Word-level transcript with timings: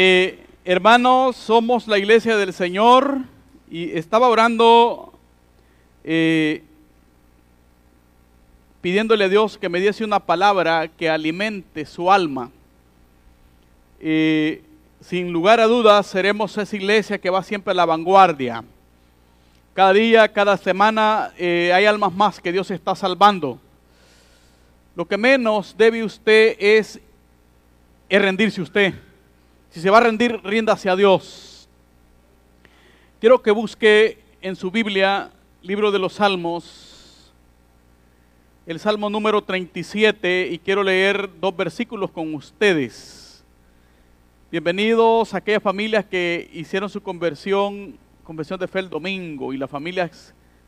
Eh, 0.00 0.38
hermanos, 0.64 1.34
somos 1.34 1.88
la 1.88 1.98
iglesia 1.98 2.36
del 2.36 2.52
Señor 2.52 3.18
y 3.68 3.98
estaba 3.98 4.28
orando 4.28 5.12
eh, 6.04 6.62
pidiéndole 8.80 9.24
a 9.24 9.28
Dios 9.28 9.58
que 9.58 9.68
me 9.68 9.80
diese 9.80 10.04
una 10.04 10.20
palabra 10.20 10.86
que 10.86 11.10
alimente 11.10 11.84
su 11.84 12.12
alma. 12.12 12.48
Eh, 13.98 14.62
sin 15.00 15.32
lugar 15.32 15.58
a 15.58 15.66
dudas, 15.66 16.06
seremos 16.06 16.56
esa 16.56 16.76
iglesia 16.76 17.18
que 17.18 17.28
va 17.28 17.42
siempre 17.42 17.72
a 17.72 17.74
la 17.74 17.84
vanguardia. 17.84 18.62
Cada 19.74 19.92
día, 19.92 20.32
cada 20.32 20.56
semana 20.56 21.32
hay 21.36 21.84
almas 21.86 22.14
más 22.14 22.38
que 22.38 22.52
Dios 22.52 22.70
está 22.70 22.94
salvando. 22.94 23.58
Lo 24.94 25.08
que 25.08 25.18
menos 25.18 25.74
debe 25.76 26.04
usted 26.04 26.54
es, 26.60 27.00
es 28.08 28.22
rendirse 28.22 28.62
usted. 28.62 28.94
Si 29.70 29.80
se 29.82 29.90
va 29.90 29.98
a 29.98 30.02
rendir, 30.02 30.40
rinda 30.44 30.72
hacia 30.72 30.96
Dios. 30.96 31.68
Quiero 33.20 33.42
que 33.42 33.50
busque 33.50 34.18
en 34.40 34.56
su 34.56 34.70
Biblia, 34.70 35.30
libro 35.60 35.90
de 35.90 35.98
los 35.98 36.14
Salmos, 36.14 37.32
el 38.66 38.80
Salmo 38.80 39.10
número 39.10 39.42
37, 39.42 40.48
y 40.50 40.58
quiero 40.58 40.82
leer 40.82 41.28
dos 41.38 41.54
versículos 41.54 42.10
con 42.10 42.34
ustedes. 42.34 43.44
Bienvenidos 44.50 45.34
a 45.34 45.38
aquellas 45.38 45.62
familias 45.62 46.06
que 46.06 46.48
hicieron 46.54 46.88
su 46.88 47.02
conversión, 47.02 47.98
conversión 48.24 48.58
de 48.58 48.68
fe 48.68 48.78
el 48.78 48.88
domingo, 48.88 49.52
y 49.52 49.58
la 49.58 49.68
familia 49.68 50.10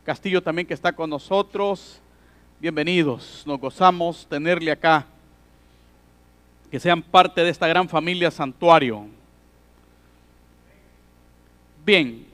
Castillo 0.04 0.42
también 0.42 0.66
que 0.66 0.74
está 0.74 0.92
con 0.92 1.08
nosotros. 1.08 2.02
Bienvenidos, 2.60 3.44
nos 3.46 3.58
gozamos 3.58 4.26
tenerle 4.28 4.70
acá 4.70 5.06
que 6.70 6.78
sean 6.78 7.02
parte 7.02 7.42
de 7.42 7.50
esta 7.50 7.66
gran 7.66 7.88
familia 7.88 8.30
santuario. 8.30 9.06
Bien, 11.84 12.24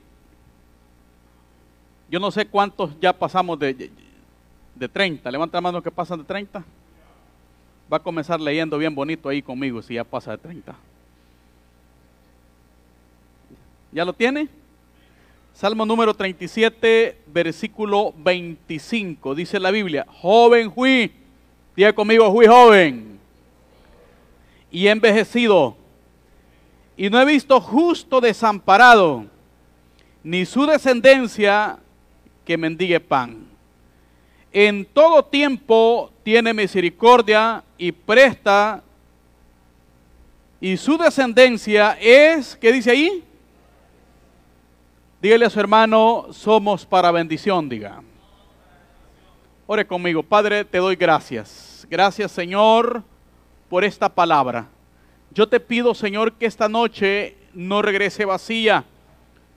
yo 2.10 2.20
no 2.20 2.30
sé 2.30 2.46
cuántos 2.46 2.90
ya 3.00 3.12
pasamos 3.12 3.58
de, 3.58 3.90
de 4.74 4.88
30. 4.88 5.30
Levanta 5.30 5.56
la 5.56 5.62
mano 5.62 5.82
que 5.82 5.90
pasan 5.90 6.18
de 6.18 6.24
30. 6.24 6.62
Va 7.90 7.96
a 7.96 8.02
comenzar 8.02 8.40
leyendo 8.40 8.76
bien 8.76 8.94
bonito 8.94 9.28
ahí 9.28 9.40
conmigo 9.40 9.80
si 9.80 9.94
ya 9.94 10.04
pasa 10.04 10.32
de 10.32 10.38
30. 10.38 10.76
¿Ya 13.92 14.04
lo 14.04 14.12
tiene? 14.12 14.48
Salmo 15.54 15.86
número 15.86 16.12
37, 16.12 17.22
versículo 17.28 18.12
25. 18.18 19.34
Dice 19.34 19.58
la 19.58 19.70
Biblia, 19.70 20.06
joven 20.20 20.70
fui, 20.70 21.10
diga 21.74 21.94
conmigo, 21.94 22.30
fui 22.30 22.46
joven 22.46 23.15
y 24.76 24.88
envejecido, 24.88 25.74
y 26.98 27.08
no 27.08 27.18
he 27.18 27.24
visto 27.24 27.62
justo 27.62 28.20
desamparado, 28.20 29.24
ni 30.22 30.44
su 30.44 30.66
descendencia 30.66 31.78
que 32.44 32.58
mendigue 32.58 33.00
pan. 33.00 33.46
En 34.52 34.84
todo 34.84 35.24
tiempo 35.24 36.12
tiene 36.22 36.52
misericordia 36.52 37.64
y 37.78 37.90
presta, 37.90 38.82
y 40.60 40.76
su 40.76 40.98
descendencia 40.98 41.96
es, 41.98 42.54
¿qué 42.54 42.70
dice 42.70 42.90
ahí? 42.90 43.24
Dígale 45.22 45.46
a 45.46 45.50
su 45.50 45.58
hermano, 45.58 46.26
somos 46.32 46.84
para 46.84 47.10
bendición, 47.10 47.66
diga. 47.66 48.02
Ore 49.66 49.86
conmigo, 49.86 50.22
Padre, 50.22 50.66
te 50.66 50.76
doy 50.76 50.96
gracias. 50.96 51.86
Gracias, 51.88 52.30
Señor 52.30 53.15
por 53.68 53.84
esta 53.84 54.08
palabra. 54.08 54.68
Yo 55.30 55.48
te 55.48 55.60
pido, 55.60 55.94
Señor, 55.94 56.32
que 56.32 56.46
esta 56.46 56.68
noche 56.68 57.36
no 57.52 57.82
regrese 57.82 58.24
vacía. 58.24 58.84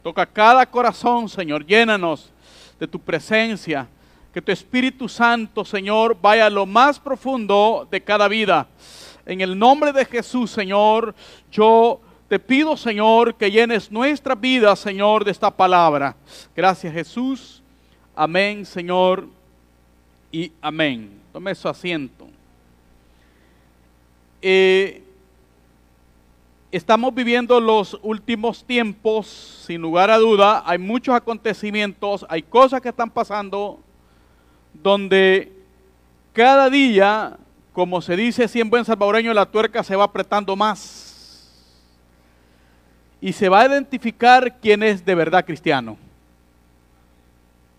Toca 0.03 0.25
cada 0.25 0.66
corazón, 0.66 1.29
Señor. 1.29 1.66
Llénanos 1.66 2.31
de 2.79 2.88
tu 2.88 3.00
presencia. 3.00 3.88
Que 4.33 4.41
tu 4.41 4.51
Espíritu 4.51 5.09
Santo, 5.09 5.66
Señor, 5.66 6.16
vaya 6.22 6.45
a 6.45 6.50
lo 6.50 6.66
más 6.66 7.00
profundo 7.00 7.88
de 7.89 8.01
cada 8.01 8.28
vida. 8.28 8.67
En 9.25 9.41
el 9.41 9.57
nombre 9.57 9.91
de 9.91 10.06
Jesús, 10.06 10.51
Señor, 10.51 11.16
yo 11.51 12.00
te 12.28 12.39
pido, 12.39 12.78
Señor, 12.78 13.35
que 13.35 13.50
llenes 13.50 13.91
nuestra 13.91 14.35
vida, 14.35 14.75
Señor, 14.75 15.25
de 15.25 15.31
esta 15.31 15.50
palabra. 15.50 16.16
Gracias, 16.56 16.94
Jesús. 16.94 17.63
Amén, 18.16 18.66
Señor. 18.66 19.28
Y 20.31 20.51
amén. 20.62 21.19
Tome 21.33 21.56
su 21.56 21.67
asiento. 21.67 22.19
Eh, 24.41 25.03
estamos 26.72 27.13
viviendo 27.13 27.59
los 27.59 28.00
últimos 28.01 28.63
tiempos, 28.63 29.27
sin 29.66 29.81
lugar 29.81 30.09
a 30.09 30.17
duda, 30.17 30.63
hay 30.66 30.77
muchos 30.77 31.16
acontecimientos, 31.16 32.25
hay 32.29 32.41
cosas 32.44 32.81
que 32.81 32.89
están 32.89 33.09
pasando 33.09 33.79
donde 34.73 35.51
cada 36.33 36.69
día, 36.69 37.38
como 37.73 38.01
se 38.01 38.16
dice 38.16 38.45
así 38.45 38.61
en 38.61 38.69
buen 38.69 38.85
salvadoreño, 38.85 39.33
la 39.33 39.45
tuerca 39.45 39.83
se 39.83 39.95
va 39.95 40.05
apretando 40.05 40.56
más. 40.56 41.06
Y 43.21 43.33
se 43.33 43.50
va 43.50 43.61
a 43.61 43.67
identificar 43.67 44.59
quién 44.61 44.81
es 44.81 45.03
de 45.03 45.16
verdad 45.16 45.45
cristiano. 45.45 45.97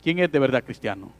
¿Quién 0.03 0.19
es 0.19 0.31
de 0.31 0.39
verdad 0.39 0.63
cristiano? 0.63 1.11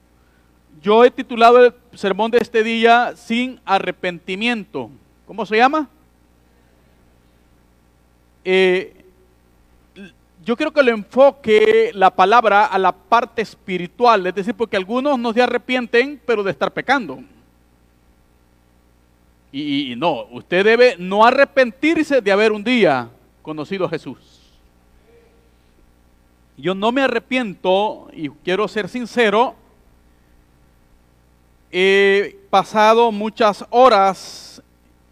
Yo 0.83 1.05
he 1.05 1.11
titulado 1.11 1.65
el 1.65 1.75
sermón 1.95 2.31
de 2.31 2.39
este 2.39 2.63
día 2.63 3.15
Sin 3.17 3.61
arrepentimiento. 3.65 4.91
¿Cómo 5.31 5.47
se 5.47 5.57
llama? 5.57 5.89
Eh, 8.45 9.05
yo 10.45 10.57
quiero 10.57 10.73
que 10.73 10.83
lo 10.83 10.91
enfoque 10.91 11.93
la 11.95 12.11
palabra 12.11 12.65
a 12.67 12.77
la 12.81 12.91
parte 12.91 13.41
espiritual, 13.41 14.27
es 14.27 14.35
decir, 14.35 14.57
porque 14.57 14.77
algunos 14.77 15.17
no 15.21 15.33
se 15.33 15.41
arrepienten, 15.41 16.21
pero 16.27 16.43
de 16.43 16.51
estar 16.51 16.73
pecando. 16.73 17.23
Y, 19.53 19.93
y, 19.93 19.95
no, 19.95 20.25
usted 20.33 20.65
debe 20.65 20.97
no 20.99 21.25
arrepentirse 21.25 22.21
de 22.21 22.33
haber 22.33 22.51
un 22.51 22.65
día 22.65 23.09
conocido 23.41 23.85
a 23.85 23.89
Jesús. 23.89 24.19
Yo 26.57 26.75
no 26.75 26.91
me 26.91 27.03
arrepiento 27.03 28.09
y 28.13 28.31
quiero 28.31 28.67
ser 28.67 28.89
sincero, 28.89 29.55
he 31.71 32.37
pasado 32.51 33.13
muchas 33.13 33.65
horas 33.71 34.60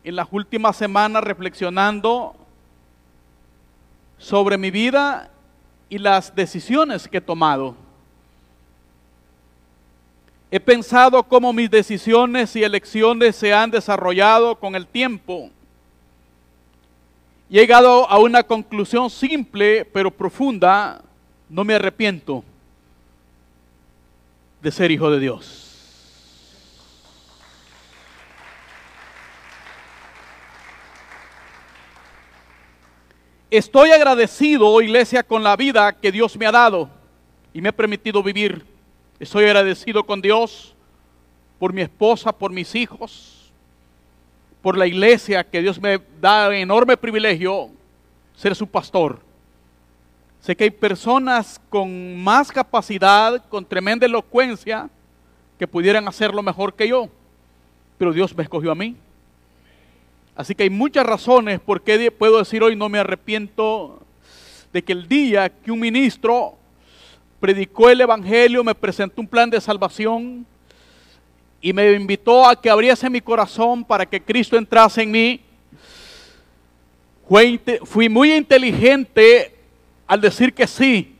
en 0.08 0.16
las 0.16 0.28
últimas 0.30 0.74
semanas 0.74 1.22
reflexionando 1.22 2.34
sobre 4.16 4.56
mi 4.56 4.70
vida 4.70 5.30
y 5.90 5.98
las 5.98 6.34
decisiones 6.34 7.06
que 7.06 7.18
he 7.18 7.20
tomado. 7.20 7.74
He 10.50 10.60
pensado 10.60 11.22
cómo 11.24 11.52
mis 11.52 11.70
decisiones 11.70 12.56
y 12.56 12.64
elecciones 12.64 13.36
se 13.36 13.52
han 13.52 13.70
desarrollado 13.70 14.56
con 14.56 14.74
el 14.74 14.86
tiempo. 14.86 15.50
He 17.50 17.58
llegado 17.58 18.08
a 18.08 18.18
una 18.18 18.42
conclusión 18.42 19.10
simple 19.10 19.84
pero 19.84 20.10
profunda. 20.10 21.02
No 21.50 21.64
me 21.64 21.74
arrepiento 21.74 22.42
de 24.62 24.70
ser 24.70 24.90
hijo 24.90 25.10
de 25.10 25.20
Dios. 25.20 25.67
Estoy 33.50 33.92
agradecido, 33.92 34.82
iglesia, 34.82 35.22
con 35.22 35.42
la 35.42 35.56
vida 35.56 35.94
que 35.94 36.12
Dios 36.12 36.36
me 36.36 36.44
ha 36.44 36.52
dado 36.52 36.90
y 37.54 37.62
me 37.62 37.70
ha 37.70 37.72
permitido 37.72 38.22
vivir. 38.22 38.66
Estoy 39.18 39.46
agradecido 39.46 40.04
con 40.04 40.20
Dios 40.20 40.74
por 41.58 41.72
mi 41.72 41.80
esposa, 41.80 42.30
por 42.30 42.52
mis 42.52 42.74
hijos, 42.74 43.50
por 44.60 44.76
la 44.76 44.86
iglesia 44.86 45.44
que 45.44 45.62
Dios 45.62 45.80
me 45.80 45.98
da 46.20 46.54
enorme 46.54 46.98
privilegio 46.98 47.70
ser 48.36 48.54
su 48.54 48.66
pastor. 48.66 49.18
Sé 50.42 50.54
que 50.54 50.64
hay 50.64 50.70
personas 50.70 51.58
con 51.70 52.22
más 52.22 52.52
capacidad, 52.52 53.42
con 53.48 53.64
tremenda 53.64 54.04
elocuencia, 54.04 54.90
que 55.58 55.66
pudieran 55.66 56.06
hacerlo 56.06 56.42
mejor 56.42 56.74
que 56.74 56.86
yo, 56.86 57.08
pero 57.96 58.12
Dios 58.12 58.36
me 58.36 58.42
escogió 58.42 58.70
a 58.70 58.74
mí. 58.74 58.94
Así 60.38 60.54
que 60.54 60.62
hay 60.62 60.70
muchas 60.70 61.04
razones 61.04 61.58
por 61.58 61.82
qué 61.82 62.12
puedo 62.12 62.38
decir 62.38 62.62
hoy 62.62 62.76
no 62.76 62.88
me 62.88 63.00
arrepiento 63.00 64.00
de 64.72 64.84
que 64.84 64.92
el 64.92 65.08
día 65.08 65.48
que 65.48 65.72
un 65.72 65.80
ministro 65.80 66.56
predicó 67.40 67.90
el 67.90 68.02
Evangelio, 68.02 68.62
me 68.62 68.72
presentó 68.72 69.20
un 69.20 69.26
plan 69.26 69.50
de 69.50 69.60
salvación 69.60 70.46
y 71.60 71.72
me 71.72 71.90
invitó 71.90 72.48
a 72.48 72.54
que 72.54 72.70
abriese 72.70 73.10
mi 73.10 73.20
corazón 73.20 73.84
para 73.84 74.06
que 74.06 74.22
Cristo 74.22 74.56
entrase 74.56 75.02
en 75.02 75.10
mí. 75.10 75.40
Fui 77.82 78.08
muy 78.08 78.32
inteligente 78.32 79.56
al 80.06 80.20
decir 80.20 80.54
que 80.54 80.68
sí. 80.68 81.16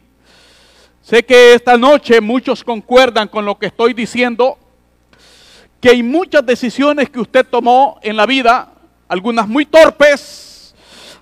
Sé 1.03 1.25
que 1.25 1.55
esta 1.55 1.77
noche 1.77 2.21
muchos 2.21 2.63
concuerdan 2.63 3.27
con 3.27 3.45
lo 3.45 3.59
que 3.59 3.67
estoy 3.67 3.95
diciendo, 3.95 4.57
que 5.81 5.91
hay 5.91 6.05
muchas 6.05 6.47
decisiones 6.47 7.11
que 7.11 7.19
usted 7.19 7.45
tomó 7.45 7.99
en 8.01 8.17
la 8.17 8.25
vida 8.25 8.75
algunas 9.09 9.49
muy 9.49 9.65
torpes, 9.65 10.75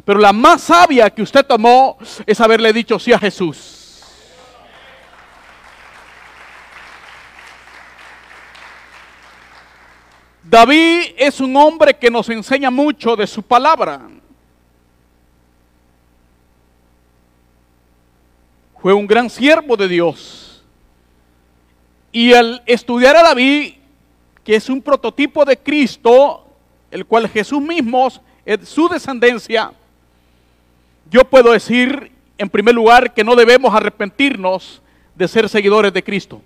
Pero 0.05 0.21
la 0.21 0.33
más 0.33 0.63
sabia 0.63 1.11
que 1.11 1.23
usted 1.23 1.45
tomó 1.45 1.99
es 2.27 2.41
haberle 2.41 2.73
dicho 2.73 2.97
sí 2.99 3.13
a 3.13 3.19
Jesús. 3.19 3.77
David 10.45 11.15
es 11.17 11.41
un 11.41 11.57
hombre 11.57 11.95
que 11.95 12.09
nos 12.09 12.29
enseña 12.29 12.71
mucho 12.71 13.17
de 13.17 13.27
su 13.27 13.43
palabra. 13.43 14.01
Fue 18.81 18.95
un 18.95 19.09
gran 19.09 19.29
siervo 19.29 19.77
de 19.77 19.89
Dios. 19.89 20.63
Y 22.13 22.33
al 22.33 22.63
estudiar 22.65 23.17
a 23.17 23.25
David, 23.25 23.75
que 24.45 24.55
es 24.55 24.69
un 24.69 24.81
prototipo 24.81 25.45
de 25.45 25.59
Cristo, 25.59 26.46
el 26.97 27.05
cual 27.05 27.29
Jesús 27.29 27.61
mismo 27.61 28.09
es 28.47 28.69
su 28.69 28.89
descendencia, 28.89 29.71
yo 31.11 31.25
puedo 31.25 31.53
decir 31.53 32.11
en 32.39 32.49
primer 32.49 32.75
lugar 32.75 33.13
que 33.13 33.23
no 33.23 33.37
debemos 33.37 33.75
arrepentirnos 33.75 34.81
de 35.15 35.29
ser 35.29 35.47
seguidores 35.51 35.93
de 35.93 36.03
Cristo. 36.03 36.41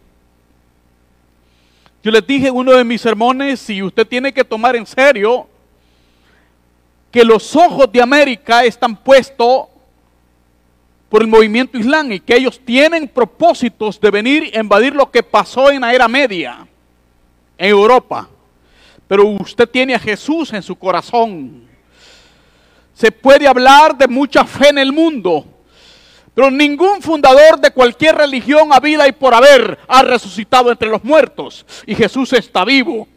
Yo 2.03 2.11
les 2.11 2.27
dije 2.27 2.49
en 2.49 2.57
uno 2.57 2.73
de 2.73 2.83
mis 2.83 3.01
sermones, 3.01 3.61
si 3.61 3.81
usted 3.81 4.05
tiene 4.07 4.33
que 4.33 4.43
tomar 4.43 4.75
en 4.75 4.87
serio 4.87 5.47
que 7.13 7.25
los 7.25 7.55
ojos 7.55 7.91
de 7.93 8.03
América 8.03 8.65
están 8.65 8.97
puestos 8.97 9.69
por 11.09 11.23
el 11.23 11.29
movimiento 11.29 11.79
islam 11.79 12.11
y 12.11 12.21
que 12.21 12.35
ellos 12.35 12.61
tienen 12.65 13.07
propósitos 13.07 14.01
de 14.01 14.11
venir 14.11 14.51
a 14.57 14.61
invadir 14.61 14.97
lo 14.97 15.11
que 15.11 15.23
pasó 15.23 15.71
en 15.71 15.83
la 15.83 15.95
era 15.95 16.09
media 16.09 16.67
en 17.57 17.69
Europa. 17.69 18.29
Pero 19.11 19.27
usted 19.27 19.69
tiene 19.69 19.97
a 19.97 19.99
Jesús 19.99 20.53
en 20.53 20.63
su 20.63 20.77
corazón. 20.77 21.69
Se 22.95 23.11
puede 23.11 23.49
hablar 23.49 23.99
de 23.99 24.07
mucha 24.07 24.45
fe 24.45 24.69
en 24.69 24.79
el 24.79 24.93
mundo, 24.93 25.45
pero 26.33 26.49
ningún 26.49 27.03
fundador 27.03 27.59
de 27.59 27.73
cualquier 27.73 28.15
religión 28.15 28.73
a 28.73 28.79
vida 28.79 29.09
y 29.09 29.11
por 29.11 29.35
haber 29.35 29.81
ha 29.89 30.03
resucitado 30.03 30.71
entre 30.71 30.89
los 30.89 31.03
muertos. 31.03 31.67
Y 31.87 31.97
Jesús 31.97 32.33
está 32.35 32.65
vivo. 32.65 33.09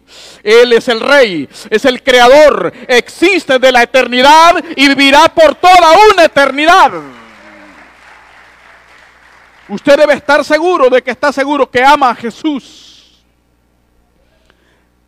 Él 0.41 0.73
es 0.73 0.87
el 0.87 0.99
rey, 0.99 1.47
es 1.69 1.85
el 1.85 2.01
creador, 2.01 2.73
existe 2.87 3.59
de 3.59 3.71
la 3.71 3.83
eternidad 3.83 4.63
y 4.75 4.87
vivirá 4.87 5.25
por 5.25 5.53
toda 5.53 5.91
una 6.11 6.23
eternidad. 6.23 6.91
Usted 9.69 9.95
debe 9.95 10.15
estar 10.15 10.43
seguro 10.43 10.89
de 10.89 11.03
que 11.03 11.11
está 11.11 11.31
seguro 11.31 11.69
que 11.69 11.83
ama 11.83 12.09
a 12.09 12.15
Jesús. 12.15 12.92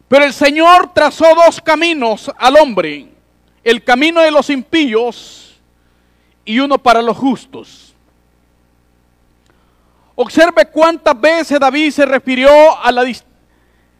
Pero 0.07 0.25
el 0.25 0.33
Señor 0.33 0.93
trazó 0.93 1.25
dos 1.35 1.59
caminos 1.61 2.31
al 2.37 2.57
hombre. 2.57 3.07
El 3.63 3.83
camino 3.83 4.21
de 4.21 4.31
los 4.31 4.49
impíos 4.49 5.59
y 6.43 6.59
uno 6.59 6.77
para 6.77 7.01
los 7.01 7.17
justos. 7.17 7.95
Observe 10.13 10.65
cuántas 10.67 11.19
veces 11.19 11.59
David 11.59 11.91
se 11.91 12.05
refirió 12.05 12.49
a 12.81 12.91
la 12.91 13.03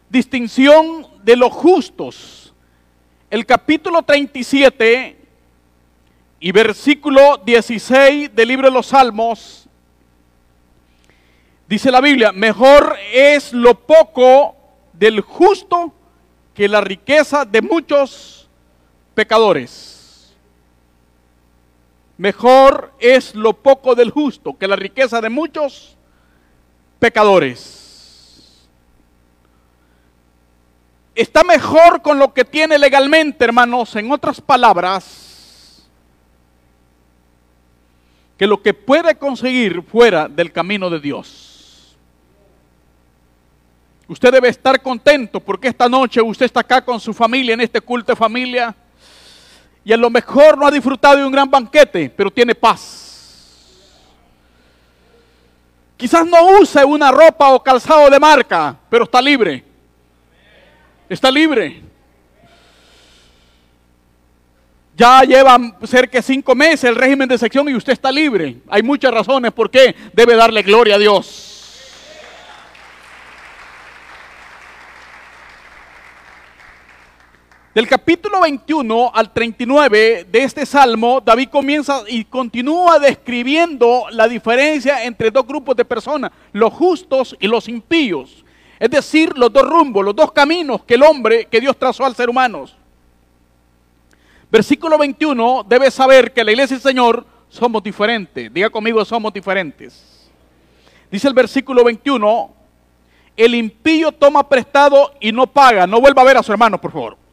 distinción 0.08 1.06
de 1.22 1.36
los 1.36 1.52
justos. 1.52 2.54
El 3.28 3.44
capítulo 3.44 4.02
37 4.02 5.18
y 6.38 6.52
versículo 6.52 7.38
16 7.44 8.34
del 8.34 8.48
libro 8.48 8.68
de 8.68 8.74
los 8.74 8.86
Salmos, 8.86 9.68
dice 11.68 11.90
la 11.90 12.00
Biblia, 12.00 12.30
mejor 12.30 12.96
es 13.12 13.52
lo 13.52 13.74
poco 13.74 14.54
del 14.92 15.20
justo 15.20 15.92
que 16.56 16.66
la 16.68 16.80
riqueza 16.80 17.44
de 17.44 17.60
muchos 17.60 18.48
pecadores. 19.14 20.34
Mejor 22.16 22.94
es 22.98 23.34
lo 23.34 23.52
poco 23.52 23.94
del 23.94 24.10
justo 24.10 24.56
que 24.56 24.66
la 24.66 24.74
riqueza 24.74 25.20
de 25.20 25.28
muchos 25.28 25.98
pecadores. 26.98 28.66
Está 31.14 31.44
mejor 31.44 32.00
con 32.00 32.18
lo 32.18 32.32
que 32.32 32.46
tiene 32.46 32.78
legalmente, 32.78 33.44
hermanos, 33.44 33.94
en 33.96 34.10
otras 34.10 34.40
palabras, 34.40 35.86
que 38.38 38.46
lo 38.46 38.62
que 38.62 38.72
puede 38.72 39.16
conseguir 39.16 39.82
fuera 39.82 40.26
del 40.26 40.52
camino 40.52 40.88
de 40.88 41.00
Dios. 41.00 41.55
Usted 44.08 44.32
debe 44.32 44.48
estar 44.48 44.80
contento 44.80 45.40
porque 45.40 45.68
esta 45.68 45.88
noche 45.88 46.22
usted 46.22 46.46
está 46.46 46.60
acá 46.60 46.84
con 46.84 47.00
su 47.00 47.12
familia 47.12 47.54
en 47.54 47.60
este 47.60 47.80
culto 47.80 48.12
de 48.12 48.16
familia 48.16 48.74
y 49.84 49.92
a 49.92 49.96
lo 49.96 50.10
mejor 50.10 50.56
no 50.56 50.66
ha 50.66 50.70
disfrutado 50.70 51.16
de 51.16 51.24
un 51.24 51.32
gran 51.32 51.50
banquete, 51.50 52.10
pero 52.10 52.30
tiene 52.30 52.54
paz 52.54 53.06
Quizás 55.96 56.26
no 56.26 56.58
use 56.60 56.84
una 56.84 57.10
ropa 57.10 57.48
o 57.52 57.62
calzado 57.62 58.10
de 58.10 58.20
marca, 58.20 58.76
pero 58.90 59.04
está 59.04 59.20
libre. 59.22 59.64
Está 61.08 61.30
libre. 61.30 61.82
Ya 64.94 65.22
lleva 65.22 65.58
cerca 65.84 66.18
de 66.18 66.22
cinco 66.22 66.54
meses 66.54 66.84
el 66.84 66.96
régimen 66.96 67.28
de 67.28 67.38
sección 67.38 67.68
y 67.68 67.74
usted 67.74 67.92
está 67.92 68.10
libre. 68.12 68.58
Hay 68.68 68.82
muchas 68.82 69.12
razones 69.12 69.52
por 69.52 69.70
qué 69.70 69.94
debe 70.12 70.34
darle 70.34 70.62
gloria 70.62 70.96
a 70.96 70.98
Dios. 70.98 71.55
Del 77.76 77.86
capítulo 77.88 78.40
21 78.40 79.10
al 79.12 79.34
39 79.34 80.28
de 80.32 80.42
este 80.42 80.64
salmo, 80.64 81.20
David 81.20 81.50
comienza 81.50 82.04
y 82.08 82.24
continúa 82.24 82.98
describiendo 82.98 84.06
la 84.12 84.26
diferencia 84.26 85.04
entre 85.04 85.30
dos 85.30 85.46
grupos 85.46 85.76
de 85.76 85.84
personas, 85.84 86.32
los 86.52 86.72
justos 86.72 87.36
y 87.38 87.46
los 87.46 87.68
impíos. 87.68 88.46
Es 88.78 88.88
decir, 88.88 89.36
los 89.36 89.52
dos 89.52 89.68
rumbos, 89.68 90.02
los 90.02 90.16
dos 90.16 90.32
caminos 90.32 90.84
que 90.84 90.94
el 90.94 91.02
hombre, 91.02 91.48
que 91.50 91.60
Dios 91.60 91.76
trazó 91.76 92.06
al 92.06 92.16
ser 92.16 92.30
humano. 92.30 92.64
Versículo 94.50 94.96
21, 94.96 95.66
debe 95.68 95.90
saber 95.90 96.32
que 96.32 96.44
la 96.44 96.52
iglesia 96.52 96.76
del 96.76 96.82
Señor 96.82 97.26
somos 97.50 97.82
diferentes. 97.82 98.50
Diga 98.54 98.70
conmigo, 98.70 99.04
somos 99.04 99.34
diferentes. 99.34 100.30
Dice 101.10 101.28
el 101.28 101.34
versículo 101.34 101.84
21, 101.84 102.54
el 103.36 103.54
impío 103.54 104.12
toma 104.12 104.48
prestado 104.48 105.12
y 105.20 105.30
no 105.30 105.46
paga. 105.46 105.86
No 105.86 106.00
vuelva 106.00 106.22
a 106.22 106.24
ver 106.24 106.38
a 106.38 106.42
su 106.42 106.52
hermano, 106.52 106.80
por 106.80 106.90
favor. 106.90 107.25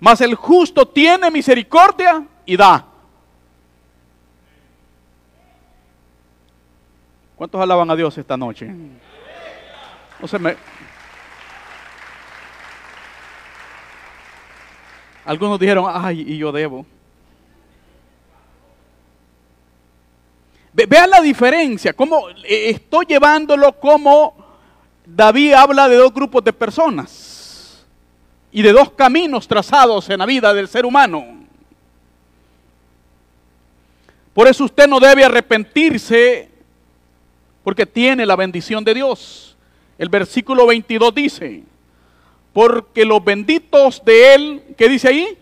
Mas 0.00 0.22
el 0.22 0.34
justo 0.34 0.88
tiene 0.88 1.30
misericordia 1.30 2.26
y 2.46 2.56
da. 2.56 2.86
¿Cuántos 7.36 7.60
alaban 7.60 7.90
a 7.90 7.96
Dios 7.96 8.16
esta 8.16 8.36
noche? 8.36 8.70
No 10.18 10.26
se 10.26 10.38
me... 10.38 10.56
Algunos 15.26 15.60
dijeron, 15.60 15.84
ay, 15.86 16.24
y 16.26 16.38
yo 16.38 16.50
debo. 16.50 16.86
vean 20.72 21.10
la 21.10 21.20
diferencia, 21.20 21.92
cómo 21.92 22.30
eh, 22.30 22.70
estoy 22.70 23.04
llevándolo 23.04 23.78
como 23.78 24.34
David 25.04 25.52
habla 25.52 25.88
de 25.88 25.96
dos 25.96 26.12
grupos 26.12 26.42
de 26.42 26.52
personas 26.54 27.29
y 28.52 28.62
de 28.62 28.72
dos 28.72 28.90
caminos 28.92 29.46
trazados 29.46 30.08
en 30.10 30.18
la 30.18 30.26
vida 30.26 30.52
del 30.52 30.68
ser 30.68 30.84
humano. 30.84 31.24
Por 34.34 34.48
eso 34.48 34.64
usted 34.64 34.88
no 34.88 35.00
debe 35.00 35.24
arrepentirse 35.24 36.50
porque 37.62 37.86
tiene 37.86 38.24
la 38.26 38.36
bendición 38.36 38.84
de 38.84 38.94
Dios. 38.94 39.56
El 39.98 40.08
versículo 40.08 40.66
22 40.66 41.14
dice, 41.14 41.62
porque 42.52 43.04
los 43.04 43.22
benditos 43.22 44.02
de 44.04 44.34
Él, 44.34 44.62
¿qué 44.76 44.88
dice 44.88 45.08
ahí? 45.08 45.38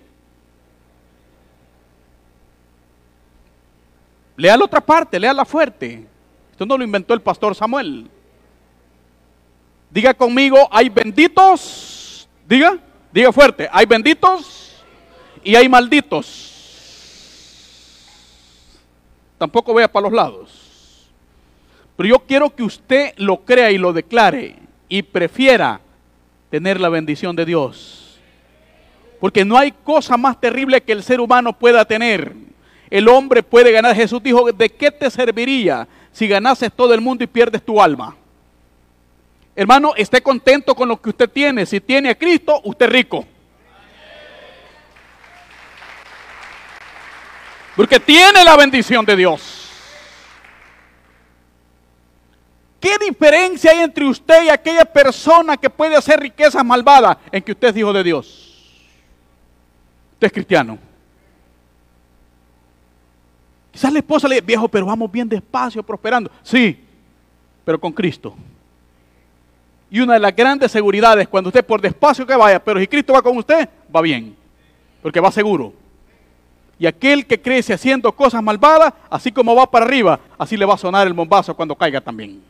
Lea 4.36 4.56
la 4.56 4.64
otra 4.64 4.80
parte, 4.80 5.18
lea 5.18 5.32
la 5.32 5.44
fuerte. 5.44 6.06
Esto 6.50 6.66
no 6.66 6.76
lo 6.76 6.84
inventó 6.84 7.14
el 7.14 7.20
pastor 7.20 7.54
Samuel. 7.54 8.08
Diga 9.90 10.12
conmigo, 10.12 10.68
hay 10.70 10.88
benditos, 10.88 12.28
diga, 12.46 12.78
Diga 13.12 13.32
fuerte, 13.32 13.68
hay 13.72 13.86
benditos 13.86 14.84
y 15.42 15.54
hay 15.54 15.68
malditos. 15.68 16.48
Tampoco 19.38 19.72
vea 19.72 19.90
para 19.90 20.04
los 20.04 20.12
lados. 20.12 21.08
Pero 21.96 22.08
yo 22.08 22.18
quiero 22.20 22.54
que 22.54 22.62
usted 22.62 23.14
lo 23.16 23.44
crea 23.44 23.70
y 23.70 23.78
lo 23.78 23.92
declare 23.92 24.56
y 24.88 25.02
prefiera 25.02 25.80
tener 26.50 26.80
la 26.80 26.88
bendición 26.88 27.34
de 27.34 27.44
Dios. 27.44 28.20
Porque 29.20 29.44
no 29.44 29.56
hay 29.56 29.72
cosa 29.72 30.16
más 30.16 30.40
terrible 30.40 30.80
que 30.80 30.92
el 30.92 31.02
ser 31.02 31.20
humano 31.20 31.52
pueda 31.52 31.84
tener. 31.84 32.32
El 32.90 33.08
hombre 33.08 33.42
puede 33.42 33.72
ganar. 33.72 33.94
Jesús 33.94 34.22
dijo, 34.22 34.52
¿de 34.52 34.68
qué 34.68 34.90
te 34.90 35.10
serviría 35.10 35.88
si 36.12 36.28
ganases 36.28 36.72
todo 36.72 36.94
el 36.94 37.00
mundo 37.00 37.24
y 37.24 37.26
pierdes 37.26 37.64
tu 37.64 37.80
alma? 37.80 38.16
Hermano, 39.58 39.92
esté 39.96 40.22
contento 40.22 40.72
con 40.72 40.88
lo 40.88 41.02
que 41.02 41.08
usted 41.08 41.28
tiene. 41.28 41.66
Si 41.66 41.80
tiene 41.80 42.10
a 42.10 42.14
Cristo, 42.14 42.60
usted 42.62 42.86
es 42.86 42.92
rico. 42.92 43.26
Porque 47.74 47.98
tiene 47.98 48.44
la 48.44 48.56
bendición 48.56 49.04
de 49.04 49.16
Dios. 49.16 49.68
¿Qué 52.78 52.98
diferencia 53.04 53.72
hay 53.72 53.80
entre 53.80 54.04
usted 54.04 54.44
y 54.44 54.48
aquella 54.48 54.84
persona 54.84 55.56
que 55.56 55.68
puede 55.68 55.96
hacer 55.96 56.20
riquezas 56.20 56.64
malvadas 56.64 57.16
en 57.32 57.42
que 57.42 57.50
usted 57.50 57.70
es 57.70 57.76
hijo 57.78 57.92
de 57.92 58.04
Dios? 58.04 58.86
Usted 60.12 60.26
es 60.28 60.32
cristiano. 60.32 60.78
Quizás 63.72 63.92
la 63.92 63.98
esposa 63.98 64.28
le 64.28 64.36
dice, 64.36 64.46
viejo, 64.46 64.68
pero 64.68 64.86
vamos 64.86 65.10
bien 65.10 65.28
despacio, 65.28 65.82
prosperando. 65.82 66.30
Sí, 66.44 66.78
pero 67.64 67.80
con 67.80 67.92
Cristo. 67.92 68.36
Y 69.90 70.00
una 70.00 70.14
de 70.14 70.21
las 70.21 70.37
grandes 70.37 70.71
seguridades, 70.71 71.28
cuando 71.28 71.49
usted 71.49 71.64
por 71.64 71.80
despacio 71.80 72.26
que 72.26 72.37
vaya, 72.37 72.62
pero 72.62 72.78
si 72.78 72.87
Cristo 72.87 73.12
va 73.12 73.23
con 73.23 73.37
usted, 73.37 73.68
va 73.95 74.02
bien, 74.02 74.37
porque 75.02 75.21
va 75.21 75.33
seguro. 75.33 75.73
Y 76.78 76.87
aquel 76.87 77.26
que 77.26 77.40
crece 77.40 77.73
haciendo 77.73 78.12
cosas 78.12 78.42
malvadas, 78.42 78.92
así 79.11 79.33
como 79.33 79.54
va 79.54 79.68
para 79.71 79.87
arriba, 79.87 80.21
así 80.38 80.57
le 80.57 80.64
va 80.64 80.75
a 80.75 80.78
sonar 80.78 81.07
el 81.07 81.14
bombazo 81.14 81.54
cuando 81.57 81.75
caiga 81.75 82.00
también. 82.00 82.42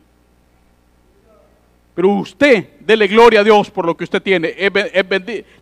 Pero 1.95 2.09
usted, 2.09 2.79
dele 2.79 3.07
gloria 3.07 3.39
a 3.39 3.43
Dios 3.43 3.71
por 3.71 3.85
lo 3.85 3.97
que 3.97 4.03
usted 4.03 4.21
tiene. 4.21 4.55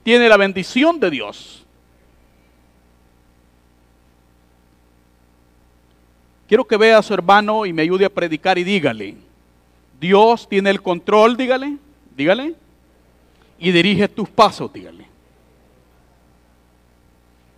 tiene 0.04 0.30
la 0.30 0.38
bendición 0.38 1.00
de 1.00 1.10
Dios. 1.10 1.66
Quiero 6.48 6.66
que 6.66 6.78
vea 6.78 6.98
a 6.98 7.04
su 7.04 7.14
hermano 7.14 7.66
y 7.66 7.74
me 7.74 7.82
ayude 7.82 8.06
a 8.06 8.10
predicar 8.10 8.58
y 8.58 8.64
dígale, 8.64 9.16
Dios 10.00 10.48
tiene 10.48 10.70
el 10.70 10.82
control, 10.82 11.36
dígale, 11.36 11.78
dígale, 12.16 12.56
y 13.58 13.72
dirige 13.72 14.08
tus 14.08 14.30
pasos, 14.30 14.72
dígale. 14.72 15.08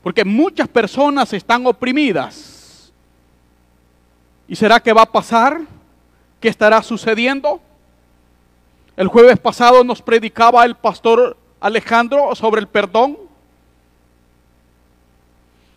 Porque 0.02 0.24
muchas 0.24 0.68
personas 0.68 1.34
están 1.34 1.66
oprimidas. 1.66 2.94
¿Y 4.48 4.56
será 4.56 4.80
que 4.80 4.94
va 4.94 5.02
a 5.02 5.12
pasar? 5.12 5.62
¿Qué 6.40 6.48
estará 6.48 6.82
sucediendo? 6.82 7.62
El 8.96 9.08
jueves 9.08 9.38
pasado 9.38 9.84
nos 9.84 10.02
predicaba 10.02 10.64
el 10.64 10.76
pastor 10.76 11.38
Alejandro 11.60 12.34
sobre 12.36 12.62
el 12.62 12.68
perdón. 12.68 13.18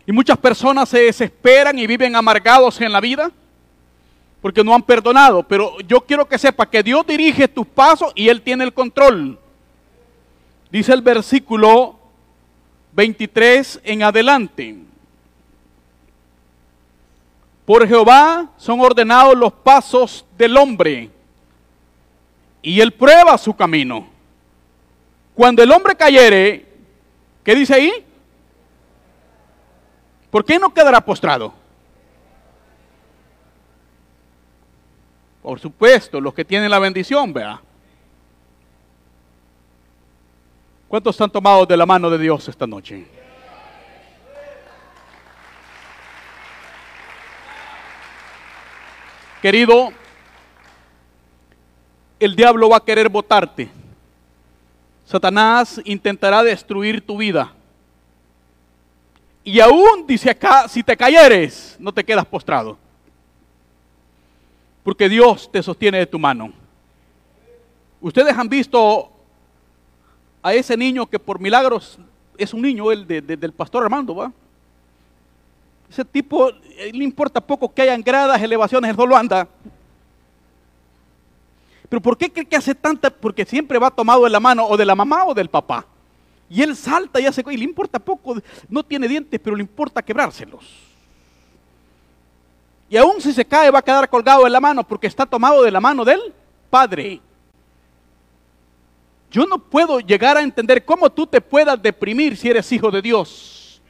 Y 0.05 0.13
muchas 0.13 0.37
personas 0.37 0.89
se 0.89 0.99
desesperan 0.99 1.77
y 1.77 1.87
viven 1.87 2.15
amargados 2.15 2.79
en 2.79 2.91
la 2.91 3.01
vida 3.01 3.31
porque 4.43 4.61
no 4.61 4.75
han 4.75 4.83
perdonado. 4.83 5.41
Pero 5.43 5.79
yo 5.87 6.01
quiero 6.01 6.27
que 6.27 6.37
sepa 6.37 6.69
que 6.69 6.83
Dios 6.83 7.07
dirige 7.07 7.47
tus 7.47 7.65
pasos 7.65 8.11
y 8.13 8.27
Él 8.27 8.41
tiene 8.41 8.65
el 8.65 8.73
control. 8.73 9.39
Dice 10.69 10.91
el 10.91 11.01
versículo 11.01 11.97
23 12.91 13.79
en 13.85 14.03
adelante. 14.03 14.75
Por 17.65 17.87
Jehová 17.87 18.49
son 18.57 18.81
ordenados 18.81 19.37
los 19.37 19.53
pasos 19.53 20.25
del 20.37 20.57
hombre 20.57 21.09
y 22.61 22.81
Él 22.81 22.91
prueba 22.91 23.37
su 23.37 23.55
camino. 23.55 24.09
Cuando 25.35 25.63
el 25.63 25.71
hombre 25.71 25.95
cayere, 25.95 26.65
¿qué 27.45 27.55
dice 27.55 27.75
ahí? 27.75 28.05
¿Por 30.29 30.43
qué 30.43 30.59
no 30.59 30.73
quedará 30.73 30.99
postrado? 30.99 31.62
Por 35.43 35.59
supuesto, 35.59 36.21
los 36.21 36.33
que 36.33 36.45
tienen 36.45 36.71
la 36.71 36.79
bendición, 36.79 37.33
vea. 37.33 37.61
¿Cuántos 40.87 41.15
están 41.15 41.29
tomados 41.29 41.67
de 41.67 41.75
la 41.75 41.85
mano 41.85 42.09
de 42.09 42.17
Dios 42.17 42.47
esta 42.47 42.65
noche? 42.65 43.05
Querido, 49.41 49.91
el 52.17 52.37
diablo 52.37 52.69
va 52.69 52.77
a 52.77 52.85
querer 52.85 53.09
votarte. 53.09 53.69
Satanás 55.03 55.81
intentará 55.83 56.41
destruir 56.41 57.05
tu 57.05 57.17
vida. 57.17 57.51
Y 59.43 59.59
aún 59.59 60.07
dice 60.07 60.29
acá, 60.29 60.69
si 60.69 60.81
te 60.81 60.95
cayeres, 60.95 61.75
no 61.79 61.91
te 61.91 62.05
quedas 62.05 62.25
postrado. 62.25 62.77
Porque 64.83 65.07
Dios 65.09 65.49
te 65.51 65.63
sostiene 65.63 65.99
de 65.99 66.05
tu 66.05 66.19
mano. 66.19 66.51
Ustedes 68.01 68.37
han 68.37 68.49
visto 68.49 69.09
a 70.41 70.53
ese 70.53 70.75
niño 70.75 71.05
que 71.05 71.19
por 71.19 71.39
milagros 71.39 71.97
es 72.37 72.53
un 72.53 72.61
niño, 72.61 72.91
el 72.91 73.07
del 73.07 73.53
pastor 73.53 73.83
Armando, 73.83 74.15
¿va? 74.15 74.31
Ese 75.89 76.03
tipo, 76.03 76.49
eh, 76.49 76.91
le 76.91 77.03
importa 77.03 77.39
poco 77.39 77.73
que 77.73 77.83
hayan 77.83 78.01
gradas, 78.01 78.41
elevaciones, 78.41 78.89
él 78.89 78.95
solo 78.95 79.15
anda. 79.15 79.47
Pero 81.87 82.01
¿por 82.01 82.17
qué 82.17 82.31
cree 82.31 82.45
que 82.45 82.55
hace 82.55 82.73
tanta? 82.73 83.11
Porque 83.11 83.45
siempre 83.45 83.77
va 83.77 83.91
tomado 83.91 84.23
de 84.23 84.31
la 84.31 84.39
mano 84.39 84.65
o 84.65 84.75
de 84.75 84.85
la 84.85 84.95
mamá 84.95 85.25
o 85.25 85.33
del 85.33 85.49
papá. 85.49 85.85
Y 86.49 86.61
él 86.61 86.75
salta 86.75 87.21
y 87.21 87.25
hace, 87.25 87.43
y 87.51 87.57
le 87.57 87.63
importa 87.63 87.99
poco, 87.99 88.35
no 88.67 88.83
tiene 88.83 89.07
dientes, 89.07 89.39
pero 89.41 89.55
le 89.55 89.61
importa 89.61 90.01
quebrárselos. 90.01 90.92
Y 92.93 92.97
aún 92.97 93.19
si 93.19 93.33
se 93.33 93.43
cae 93.43 93.71
va 93.71 93.79
a 93.79 93.81
quedar 93.81 94.07
colgado 94.07 94.43
de 94.43 94.51
la 94.51 94.59
mano 94.59 94.83
porque 94.83 95.07
está 95.07 95.25
tomado 95.25 95.63
de 95.63 95.71
la 95.71 95.79
mano 95.79 96.05
del 96.05 96.31
Padre. 96.69 97.19
Yo 99.31 99.47
no 99.47 99.57
puedo 99.57 99.99
llegar 99.99 100.37
a 100.37 100.43
entender 100.43 100.85
cómo 100.85 101.09
tú 101.11 101.25
te 101.25 101.41
puedas 101.41 101.81
deprimir 101.81 102.37
si 102.37 102.51
eres 102.51 102.71
hijo 102.71 102.91
de 102.91 103.01
Dios. 103.01 103.81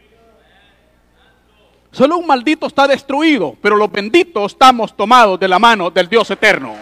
Solo 1.92 2.16
un 2.18 2.26
maldito 2.26 2.66
está 2.66 2.88
destruido, 2.88 3.58
pero 3.62 3.76
los 3.76 3.92
benditos 3.92 4.54
estamos 4.54 4.96
tomados 4.96 5.38
de 5.38 5.50
la 5.50 5.60
mano 5.60 5.92
del 5.92 6.08
Dios 6.08 6.32
eterno. 6.32 6.74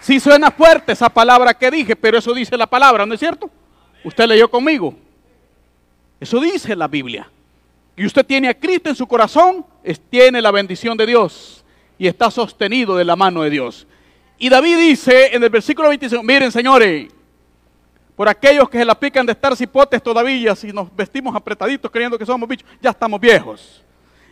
Sí 0.00 0.18
suena 0.18 0.50
fuerte 0.50 0.90
esa 0.90 1.08
palabra 1.08 1.54
que 1.54 1.70
dije, 1.70 1.94
pero 1.94 2.18
eso 2.18 2.34
dice 2.34 2.56
la 2.56 2.66
palabra, 2.66 3.06
¿no 3.06 3.14
es 3.14 3.20
cierto? 3.20 3.48
Usted 4.02 4.26
leyó 4.26 4.50
conmigo. 4.50 4.96
Eso 6.18 6.40
dice 6.40 6.74
la 6.74 6.88
Biblia. 6.88 7.30
Y 7.96 8.06
usted 8.06 8.24
tiene 8.24 8.48
a 8.48 8.54
Cristo 8.58 8.88
en 8.88 8.96
su 8.96 9.06
corazón, 9.06 9.66
tiene 10.08 10.40
la 10.40 10.50
bendición 10.50 10.96
de 10.96 11.06
Dios 11.06 11.64
y 11.98 12.06
está 12.06 12.30
sostenido 12.30 12.96
de 12.96 13.04
la 13.04 13.16
mano 13.16 13.42
de 13.42 13.50
Dios. 13.50 13.86
Y 14.38 14.48
David 14.48 14.76
dice 14.78 15.34
en 15.34 15.42
el 15.42 15.50
versículo 15.50 15.88
25, 15.88 16.22
miren 16.22 16.50
señores, 16.50 17.12
por 18.16 18.28
aquellos 18.28 18.68
que 18.68 18.78
se 18.78 18.84
la 18.84 18.98
pican 18.98 19.26
de 19.26 19.32
estar 19.32 19.56
cipotes 19.56 20.02
todavía, 20.02 20.54
si 20.56 20.72
nos 20.72 20.94
vestimos 20.94 21.34
apretaditos 21.34 21.90
creyendo 21.90 22.18
que 22.18 22.26
somos 22.26 22.48
bichos, 22.48 22.68
ya 22.80 22.90
estamos 22.90 23.20
viejos. 23.20 23.82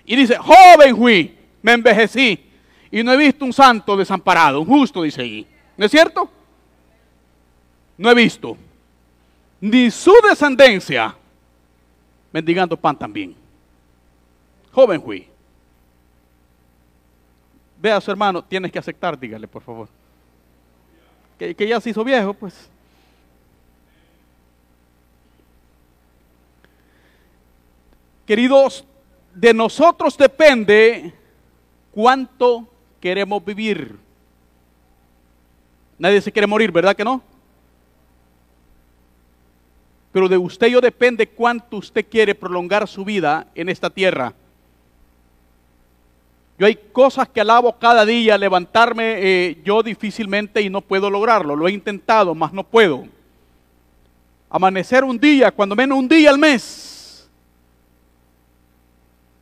Y 0.04 0.16
dice, 0.16 0.36
joven 0.36 0.96
fui, 0.96 1.36
me 1.62 1.72
envejecí 1.72 2.44
y 2.90 3.02
no 3.02 3.12
he 3.12 3.16
visto 3.16 3.44
un 3.44 3.52
santo 3.52 3.96
desamparado, 3.96 4.60
un 4.60 4.66
justo, 4.66 5.02
dice 5.02 5.22
ahí. 5.22 5.46
¿No 5.76 5.84
es 5.84 5.90
cierto? 5.90 6.30
No 7.96 8.10
he 8.10 8.14
visto. 8.14 8.56
Ni 9.60 9.90
su 9.90 10.12
descendencia 10.28 11.14
mendigando 12.32 12.76
pan 12.76 12.98
también. 12.98 13.39
Joven 14.72 15.02
fui. 15.02 15.26
Ve 17.80 17.90
a 17.90 18.00
su 18.00 18.10
hermano, 18.10 18.44
tienes 18.44 18.70
que 18.70 18.78
aceptar, 18.78 19.18
dígale 19.18 19.48
por 19.48 19.62
favor. 19.62 19.88
Que, 21.38 21.54
que 21.54 21.66
ya 21.66 21.80
se 21.80 21.90
hizo 21.90 22.04
viejo, 22.04 22.34
pues. 22.34 22.68
Queridos, 28.26 28.84
de 29.34 29.52
nosotros 29.54 30.16
depende 30.16 31.12
cuánto 31.90 32.68
queremos 33.00 33.44
vivir. 33.44 33.96
Nadie 35.98 36.20
se 36.20 36.30
quiere 36.30 36.46
morir, 36.46 36.70
¿verdad 36.70 36.94
que 36.94 37.04
no? 37.04 37.22
Pero 40.12 40.28
de 40.28 40.38
usted 40.38 40.68
yo 40.68 40.80
depende 40.80 41.28
cuánto 41.28 41.76
usted 41.76 42.06
quiere 42.08 42.34
prolongar 42.34 42.86
su 42.88 43.04
vida 43.04 43.46
en 43.54 43.68
esta 43.68 43.90
tierra. 43.90 44.34
Yo 46.60 46.66
hay 46.66 46.76
cosas 46.76 47.26
que 47.26 47.40
alabo 47.40 47.72
cada 47.78 48.04
día, 48.04 48.36
levantarme 48.36 49.14
eh, 49.16 49.62
yo 49.64 49.82
difícilmente 49.82 50.60
y 50.60 50.68
no 50.68 50.82
puedo 50.82 51.08
lograrlo. 51.08 51.56
Lo 51.56 51.66
he 51.66 51.72
intentado, 51.72 52.34
mas 52.34 52.52
no 52.52 52.62
puedo. 52.62 53.06
Amanecer 54.50 55.02
un 55.02 55.18
día, 55.18 55.50
cuando 55.50 55.74
menos 55.74 55.98
un 55.98 56.06
día 56.06 56.28
al 56.28 56.36
mes, 56.36 57.26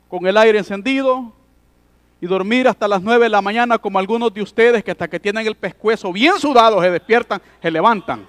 con 0.07 0.25
el 0.25 0.37
aire 0.37 0.59
encendido, 0.59 1.33
y 2.21 2.25
dormir 2.25 2.69
hasta 2.69 2.87
las 2.87 3.01
9 3.01 3.25
de 3.25 3.29
la 3.29 3.41
mañana 3.41 3.77
como 3.77 3.99
algunos 3.99 4.33
de 4.33 4.41
ustedes 4.41 4.81
que 4.81 4.91
hasta 4.91 5.09
que 5.09 5.19
tienen 5.19 5.45
el 5.45 5.55
pescuezo 5.55 6.13
bien 6.13 6.39
sudado 6.39 6.81
se 6.81 6.89
despiertan, 6.89 7.41
se 7.61 7.69
levantan. 7.69 8.25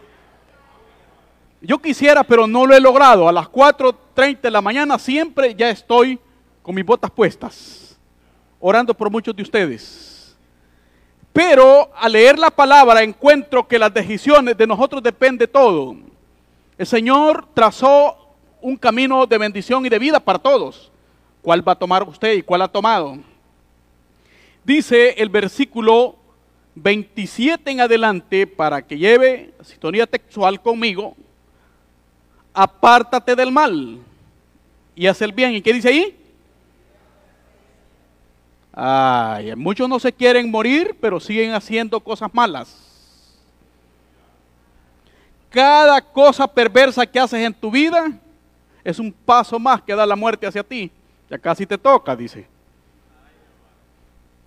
Yo 1.60 1.78
quisiera, 1.78 2.24
pero 2.24 2.48
no 2.48 2.66
lo 2.66 2.74
he 2.74 2.80
logrado. 2.80 3.28
A 3.28 3.32
las 3.32 3.46
4.30 3.46 4.40
de 4.40 4.50
la 4.50 4.60
mañana 4.60 4.98
siempre 4.98 5.54
ya 5.54 5.70
estoy 5.70 6.18
con 6.60 6.74
mis 6.74 6.84
botas 6.84 7.12
puestas, 7.12 7.89
orando 8.60 8.94
por 8.94 9.10
muchos 9.10 9.34
de 9.34 9.42
ustedes. 9.42 10.36
Pero 11.32 11.90
al 11.96 12.12
leer 12.12 12.38
la 12.38 12.50
palabra 12.50 13.02
encuentro 13.02 13.66
que 13.66 13.78
las 13.78 13.92
decisiones 13.92 14.56
de 14.56 14.66
nosotros 14.66 15.02
depende 15.02 15.46
todo. 15.46 15.96
El 16.76 16.86
Señor 16.86 17.46
trazó 17.54 18.16
un 18.60 18.76
camino 18.76 19.26
de 19.26 19.38
bendición 19.38 19.84
y 19.86 19.88
de 19.88 19.98
vida 19.98 20.20
para 20.20 20.38
todos. 20.38 20.90
¿Cuál 21.42 21.66
va 21.66 21.72
a 21.72 21.78
tomar 21.78 22.02
usted 22.02 22.34
y 22.34 22.42
cuál 22.42 22.62
ha 22.62 22.68
tomado? 22.68 23.18
Dice 24.64 25.14
el 25.16 25.28
versículo 25.30 26.16
27 26.74 27.70
en 27.70 27.80
adelante, 27.80 28.46
para 28.46 28.82
que 28.82 28.98
lleve 28.98 29.52
sintonía 29.62 30.06
textual 30.06 30.60
conmigo, 30.60 31.16
apártate 32.52 33.34
del 33.34 33.50
mal 33.50 33.98
y 34.94 35.06
haz 35.06 35.22
el 35.22 35.32
bien. 35.32 35.54
¿Y 35.54 35.62
qué 35.62 35.72
dice 35.72 35.88
ahí? 35.88 36.19
Ay, 38.72 39.54
muchos 39.56 39.88
no 39.88 39.98
se 39.98 40.12
quieren 40.12 40.50
morir, 40.50 40.96
pero 41.00 41.18
siguen 41.18 41.52
haciendo 41.52 42.00
cosas 42.00 42.32
malas. 42.32 42.76
Cada 45.50 46.00
cosa 46.00 46.46
perversa 46.46 47.04
que 47.04 47.18
haces 47.18 47.40
en 47.40 47.52
tu 47.52 47.70
vida 47.70 48.12
es 48.84 48.98
un 48.98 49.12
paso 49.12 49.58
más 49.58 49.82
que 49.82 49.94
da 49.94 50.06
la 50.06 50.16
muerte 50.16 50.46
hacia 50.46 50.62
ti. 50.62 50.90
Ya 51.28 51.38
casi 51.38 51.66
te 51.66 51.76
toca, 51.76 52.14
dice. 52.14 52.46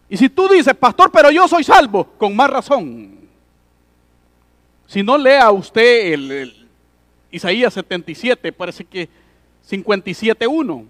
Y 0.10 0.18
si 0.18 0.30
tú 0.30 0.48
dices, 0.48 0.74
pastor, 0.76 1.12
pero 1.12 1.32
yo 1.32 1.48
soy 1.48 1.64
salvo, 1.64 2.06
con 2.18 2.36
más 2.36 2.50
razón. 2.50 3.20
Si 4.88 5.02
no 5.02 5.18
lea 5.18 5.50
usted 5.52 6.14
el, 6.14 6.68
Isaías 7.32 7.74
77, 7.74 8.52
parece 8.54 8.86
que 8.86 9.10
57.1. 9.68 10.86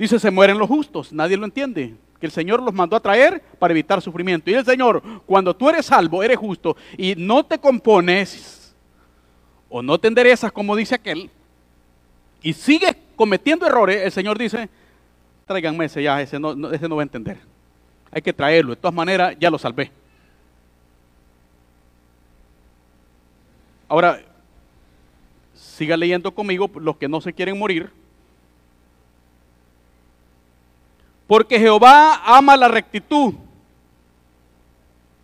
Dice, 0.00 0.18
se 0.18 0.30
mueren 0.30 0.56
los 0.56 0.66
justos, 0.66 1.12
nadie 1.12 1.36
lo 1.36 1.44
entiende. 1.44 1.94
Que 2.18 2.24
el 2.24 2.32
Señor 2.32 2.62
los 2.62 2.72
mandó 2.72 2.96
a 2.96 3.00
traer 3.00 3.42
para 3.58 3.72
evitar 3.72 4.00
sufrimiento. 4.00 4.50
Y 4.50 4.54
el 4.54 4.64
Señor, 4.64 5.02
cuando 5.26 5.54
tú 5.54 5.68
eres 5.68 5.84
salvo, 5.84 6.22
eres 6.22 6.38
justo 6.38 6.74
y 6.96 7.14
no 7.16 7.44
te 7.44 7.58
compones 7.58 8.74
o 9.68 9.82
no 9.82 10.00
te 10.00 10.08
enderezas 10.08 10.50
como 10.52 10.74
dice 10.74 10.94
aquel, 10.94 11.30
y 12.42 12.54
sigues 12.54 12.96
cometiendo 13.14 13.66
errores, 13.66 14.00
el 14.02 14.10
Señor 14.10 14.38
dice, 14.38 14.70
tráiganme 15.46 15.84
ese 15.84 16.02
ya, 16.02 16.20
ese 16.22 16.40
no, 16.40 16.70
ese 16.72 16.88
no 16.88 16.96
va 16.96 17.02
a 17.02 17.04
entender. 17.04 17.36
Hay 18.10 18.22
que 18.22 18.32
traerlo, 18.32 18.70
de 18.70 18.80
todas 18.80 18.94
maneras 18.94 19.36
ya 19.38 19.50
lo 19.50 19.58
salvé. 19.58 19.92
Ahora, 23.86 24.22
siga 25.54 25.94
leyendo 25.94 26.34
conmigo 26.34 26.70
los 26.76 26.96
que 26.96 27.06
no 27.06 27.20
se 27.20 27.34
quieren 27.34 27.58
morir. 27.58 27.99
Porque 31.30 31.60
Jehová 31.60 32.22
ama 32.24 32.56
la 32.56 32.66
rectitud 32.66 33.34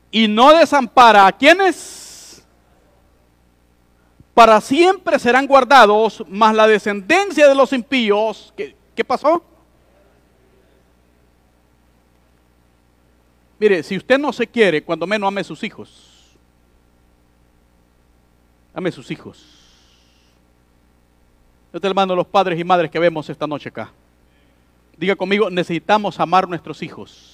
y 0.09 0.29
no 0.29 0.57
desampara 0.57 1.27
a 1.27 1.33
quienes 1.33 2.47
para 4.33 4.61
siempre 4.61 5.19
serán 5.19 5.49
guardados, 5.49 6.25
mas 6.29 6.55
la 6.55 6.69
descendencia 6.69 7.49
de 7.49 7.57
los 7.57 7.73
impíos, 7.73 8.55
¿qué, 8.57 9.05
pasó? 9.05 9.43
Mire, 13.59 13.83
si 13.83 13.97
usted 13.97 14.17
no 14.17 14.33
se 14.33 14.47
quiere, 14.47 14.85
cuando 14.85 15.09
menos 15.09 15.27
ame 15.27 15.41
a 15.41 15.45
sus 15.45 15.65
hijos. 15.65 16.37
Ame 18.73 18.91
a 18.91 18.93
sus 18.93 19.11
hijos. 19.11 19.45
Yo 21.73 21.81
te 21.81 21.89
hermano 21.89 22.15
los 22.15 22.29
padres 22.29 22.61
y 22.61 22.63
madres 22.63 22.93
que 22.93 23.01
vemos 23.01 23.29
esta 23.29 23.49
noche 23.49 23.71
acá. 23.71 23.93
Diga 24.97 25.15
conmigo, 25.15 25.51
necesitamos 25.51 26.19
amar 26.19 26.45
a 26.45 26.49
nuestros 26.49 26.83
hijos. 26.83 27.33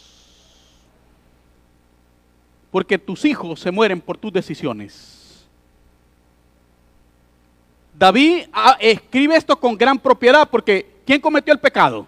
Porque 2.70 2.98
tus 2.98 3.24
hijos 3.24 3.60
se 3.60 3.70
mueren 3.70 4.00
por 4.00 4.16
tus 4.16 4.32
decisiones. 4.32 5.46
David 7.96 8.46
ah, 8.52 8.76
escribe 8.80 9.36
esto 9.36 9.58
con 9.58 9.76
gran 9.76 9.98
propiedad 9.98 10.48
porque 10.48 11.00
¿quién 11.04 11.20
cometió 11.20 11.52
el 11.52 11.60
pecado? 11.60 12.06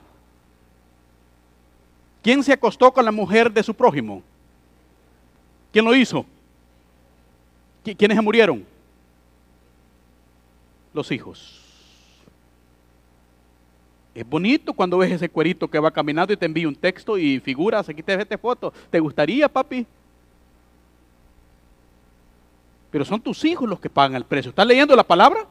¿Quién 2.23 2.43
se 2.43 2.55
acostó 2.55 2.91
con 2.91 3.05
la 3.05 3.13
mujer 3.13 3.53
de 3.53 3.63
su 3.63 3.75
prójimo? 3.75 4.23
¿Quién 5.71 5.85
lo 5.85 5.95
hizo? 5.95 6.25
¿Quiénes 7.85 8.17
se 8.17 8.23
murieron? 8.23 8.65
Los 10.95 11.13
hijos. 11.13 11.64
Es 14.15 14.29
bonito 14.29 14.73
cuando 14.73 14.99
ves 14.99 15.11
ese 15.11 15.29
cuerito 15.29 15.69
que 15.69 15.79
va 15.79 15.91
caminando 15.91 16.33
y 16.33 16.37
te 16.37 16.47
envía 16.47 16.69
un 16.69 16.77
texto 16.77 17.19
y 17.19 17.41
figuras, 17.41 17.89
aquí 17.89 18.03
te 18.03 18.15
esta 18.15 18.39
foto. 18.39 18.73
¿Te 18.91 19.01
gustaría, 19.01 19.49
papi? 19.49 19.85
Pero 22.93 23.05
son 23.05 23.21
tus 23.21 23.45
hijos 23.45 23.69
los 23.69 23.81
que 23.81 23.91
pagan 23.91 24.15
el 24.15 24.25
precio. 24.25 24.51
¿Estás 24.51 24.67
leyendo 24.67 24.95
la 24.95 25.03
palabra? 25.03 25.45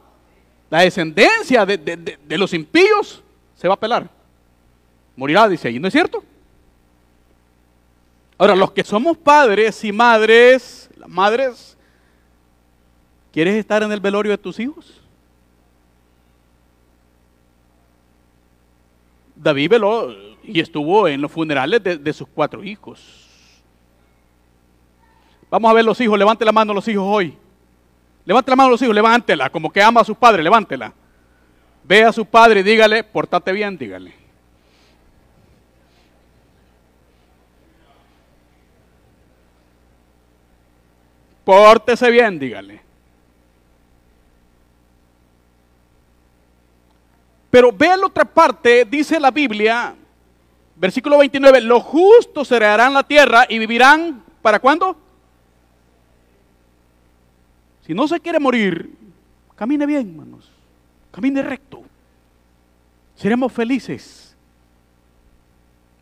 La 0.70 0.80
descendencia 0.80 1.66
de, 1.66 1.76
de 1.76 2.38
los 2.38 2.54
impíos 2.54 3.22
se 3.54 3.68
va 3.68 3.74
a 3.74 3.80
pelar. 3.80 4.08
Morirá, 5.14 5.46
dice 5.46 5.68
ahí. 5.68 5.78
¿No 5.78 5.88
es 5.88 5.92
cierto? 5.92 6.24
Ahora, 8.38 8.56
los 8.56 8.72
que 8.72 8.82
somos 8.82 9.16
padres 9.16 9.84
y 9.84 9.92
madres, 9.92 10.88
las 10.96 11.08
madres, 11.08 11.76
¿quieres 13.32 13.54
estar 13.56 13.82
en 13.82 13.92
el 13.92 14.00
velorio 14.00 14.32
de 14.32 14.38
tus 14.38 14.58
hijos? 14.58 15.03
David 19.44 19.68
veló 19.68 20.10
y 20.42 20.58
estuvo 20.58 21.06
en 21.06 21.20
los 21.20 21.30
funerales 21.30 21.82
de, 21.82 22.12
sus 22.14 22.26
cuatro 22.26 22.64
hijos. 22.64 23.62
Vamos 25.50 25.70
a 25.70 25.74
ver 25.74 25.84
los 25.84 26.00
hijos, 26.00 26.18
levante 26.18 26.46
la 26.46 26.50
mano 26.50 26.72
los 26.72 26.88
hijos 26.88 27.04
hoy. 27.06 27.36
Levante 28.24 28.50
la 28.50 28.56
mano 28.56 28.70
los 28.70 28.80
hijos, 28.80 28.94
levántela, 28.94 29.50
como 29.50 29.70
que 29.70 29.82
ama 29.82 30.00
a 30.00 30.04
su 30.04 30.14
padre, 30.14 30.42
levántela. 30.42 30.94
Ve 31.84 32.02
a 32.04 32.12
su 32.12 32.24
padre 32.24 32.60
y 32.60 32.62
dígale, 32.62 33.04
portate 33.04 33.52
bien, 33.52 33.76
dígale. 33.76 34.14
Pórtese 41.44 42.10
bien, 42.10 42.38
dígale. 42.38 42.83
Pero 47.54 47.70
vea 47.70 47.96
la 47.96 48.06
otra 48.06 48.24
parte, 48.24 48.84
dice 48.84 49.20
la 49.20 49.30
Biblia, 49.30 49.94
versículo 50.74 51.18
29, 51.18 51.60
los 51.60 51.84
justos 51.84 52.50
heredarán 52.50 52.92
la 52.92 53.04
tierra 53.04 53.46
y 53.48 53.60
vivirán, 53.60 54.24
¿para 54.42 54.58
cuándo? 54.58 54.96
Si 57.86 57.94
no 57.94 58.08
se 58.08 58.18
quiere 58.18 58.40
morir, 58.40 58.90
camine 59.54 59.86
bien, 59.86 60.10
hermanos. 60.10 60.50
Camine 61.12 61.42
recto. 61.42 61.84
Seremos 63.14 63.52
felices. 63.52 64.34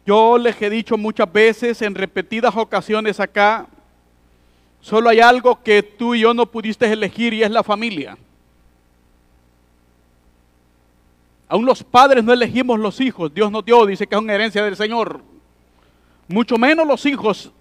Yo 0.06 0.38
les 0.38 0.62
he 0.62 0.70
dicho 0.70 0.96
muchas 0.96 1.30
veces, 1.30 1.82
en 1.82 1.94
repetidas 1.94 2.56
ocasiones 2.56 3.20
acá, 3.20 3.66
Solo 4.80 5.10
hay 5.10 5.20
algo 5.20 5.62
que 5.62 5.82
tú 5.82 6.14
y 6.14 6.20
yo 6.20 6.32
no 6.32 6.46
pudiste 6.46 6.90
elegir 6.90 7.34
y 7.34 7.42
es 7.42 7.50
la 7.50 7.62
familia. 7.62 8.16
Aún 11.52 11.66
los 11.66 11.84
padres 11.84 12.24
no 12.24 12.32
elegimos 12.32 12.80
los 12.80 12.98
hijos. 12.98 13.34
Dios 13.34 13.52
nos 13.52 13.62
dio, 13.62 13.84
dice 13.84 14.06
que 14.06 14.14
es 14.14 14.20
una 14.22 14.32
herencia 14.32 14.64
del 14.64 14.74
Señor. 14.74 15.20
Mucho 16.26 16.56
menos 16.56 16.86
los 16.86 17.04
hijos 17.04 17.52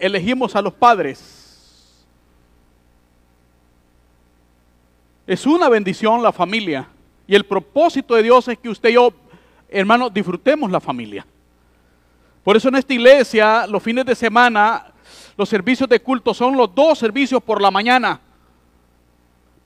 elegimos 0.00 0.56
a 0.56 0.62
los 0.62 0.72
padres. 0.72 2.06
Es 5.26 5.44
una 5.44 5.68
bendición 5.68 6.22
la 6.22 6.32
familia. 6.32 6.88
Y 7.26 7.34
el 7.34 7.44
propósito 7.44 8.14
de 8.14 8.22
Dios 8.22 8.48
es 8.48 8.56
que 8.56 8.70
usted 8.70 8.88
y 8.88 8.94
yo, 8.94 9.12
hermanos, 9.68 10.14
disfrutemos 10.14 10.70
la 10.70 10.80
familia. 10.80 11.26
Por 12.42 12.56
eso 12.56 12.68
en 12.68 12.76
esta 12.76 12.94
iglesia, 12.94 13.66
los 13.66 13.82
fines 13.82 14.06
de 14.06 14.14
semana, 14.14 14.94
los 15.36 15.46
servicios 15.46 15.90
de 15.90 16.00
culto 16.00 16.32
son 16.32 16.56
los 16.56 16.74
dos 16.74 16.98
servicios 16.98 17.42
por 17.42 17.60
la 17.60 17.70
mañana. 17.70 18.18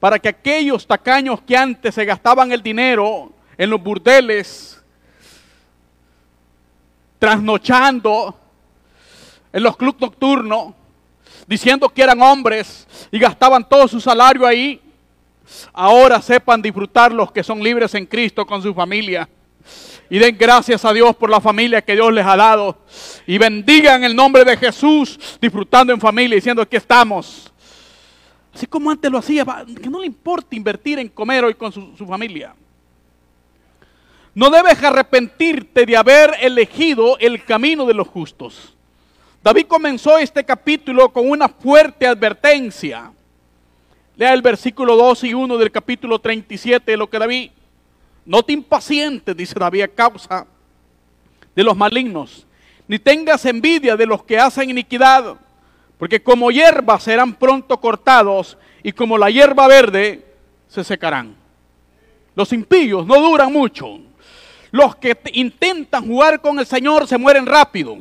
Para 0.00 0.18
que 0.18 0.28
aquellos 0.28 0.84
tacaños 0.84 1.40
que 1.42 1.56
antes 1.56 1.94
se 1.94 2.04
gastaban 2.04 2.50
el 2.50 2.64
dinero 2.64 3.32
en 3.60 3.68
los 3.68 3.82
burdeles, 3.82 4.80
trasnochando 7.18 8.34
en 9.52 9.62
los 9.62 9.76
clubes 9.76 10.00
nocturnos, 10.00 10.72
diciendo 11.46 11.90
que 11.90 12.00
eran 12.00 12.22
hombres 12.22 12.88
y 13.10 13.18
gastaban 13.18 13.68
todo 13.68 13.86
su 13.86 14.00
salario 14.00 14.46
ahí, 14.46 14.80
ahora 15.74 16.22
sepan 16.22 16.62
disfrutar 16.62 17.12
los 17.12 17.30
que 17.32 17.42
son 17.44 17.62
libres 17.62 17.94
en 17.94 18.06
Cristo 18.06 18.46
con 18.46 18.62
su 18.62 18.72
familia 18.72 19.28
y 20.08 20.18
den 20.18 20.38
gracias 20.38 20.82
a 20.86 20.94
Dios 20.94 21.14
por 21.14 21.28
la 21.28 21.42
familia 21.42 21.82
que 21.82 21.92
Dios 21.92 22.10
les 22.14 22.24
ha 22.24 22.36
dado. 22.36 22.78
Y 23.26 23.36
bendigan 23.36 24.04
el 24.04 24.16
nombre 24.16 24.42
de 24.42 24.56
Jesús 24.56 25.38
disfrutando 25.38 25.92
en 25.92 26.00
familia, 26.00 26.36
diciendo 26.36 26.62
aquí 26.62 26.76
estamos. 26.76 27.52
Así 28.54 28.66
como 28.66 28.90
antes 28.90 29.10
lo 29.10 29.18
hacía, 29.18 29.44
que 29.82 29.90
no 29.90 30.00
le 30.00 30.06
importa 30.06 30.56
invertir 30.56 30.98
en 30.98 31.08
comer 31.08 31.44
hoy 31.44 31.52
con 31.52 31.70
su 31.70 32.06
familia. 32.06 32.54
No 34.34 34.48
debes 34.50 34.82
arrepentirte 34.82 35.84
de 35.84 35.96
haber 35.96 36.34
elegido 36.40 37.18
el 37.18 37.44
camino 37.44 37.84
de 37.84 37.94
los 37.94 38.06
justos. 38.06 38.76
David 39.42 39.66
comenzó 39.66 40.18
este 40.18 40.44
capítulo 40.44 41.08
con 41.08 41.28
una 41.28 41.48
fuerte 41.48 42.06
advertencia. 42.06 43.12
Lea 44.16 44.32
el 44.32 44.42
versículo 44.42 44.96
2 44.96 45.24
y 45.24 45.34
1 45.34 45.58
del 45.58 45.72
capítulo 45.72 46.18
37 46.18 46.92
de 46.92 46.96
lo 46.96 47.08
que 47.08 47.18
David. 47.18 47.50
No 48.24 48.42
te 48.42 48.52
impacientes, 48.52 49.36
dice 49.36 49.58
David, 49.58 49.82
a 49.82 49.88
causa 49.88 50.46
de 51.54 51.64
los 51.64 51.76
malignos, 51.76 52.46
ni 52.86 52.98
tengas 52.98 53.44
envidia 53.44 53.96
de 53.96 54.06
los 54.06 54.22
que 54.22 54.38
hacen 54.38 54.70
iniquidad, 54.70 55.36
porque 55.98 56.22
como 56.22 56.50
hierba 56.50 57.00
serán 57.00 57.34
pronto 57.34 57.80
cortados 57.80 58.56
y 58.82 58.92
como 58.92 59.18
la 59.18 59.30
hierba 59.30 59.66
verde 59.66 60.24
se 60.68 60.84
secarán. 60.84 61.34
Los 62.36 62.52
impíos 62.52 63.06
no 63.06 63.20
duran 63.20 63.52
mucho. 63.52 64.00
Los 64.70 64.96
que 64.96 65.16
intentan 65.32 66.06
jugar 66.06 66.40
con 66.40 66.58
el 66.58 66.66
Señor 66.66 67.06
se 67.06 67.18
mueren 67.18 67.46
rápido. 67.46 67.98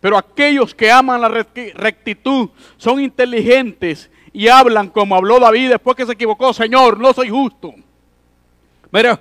Pero 0.00 0.16
aquellos 0.16 0.74
que 0.74 0.90
aman 0.90 1.20
la 1.20 1.28
rectitud 1.28 2.50
son 2.76 3.00
inteligentes 3.00 4.10
y 4.32 4.48
hablan 4.48 4.88
como 4.88 5.16
habló 5.16 5.40
David 5.40 5.70
después 5.70 5.96
que 5.96 6.06
se 6.06 6.12
equivocó. 6.12 6.52
Señor, 6.52 6.98
no 6.98 7.12
soy 7.12 7.28
justo 7.30 7.74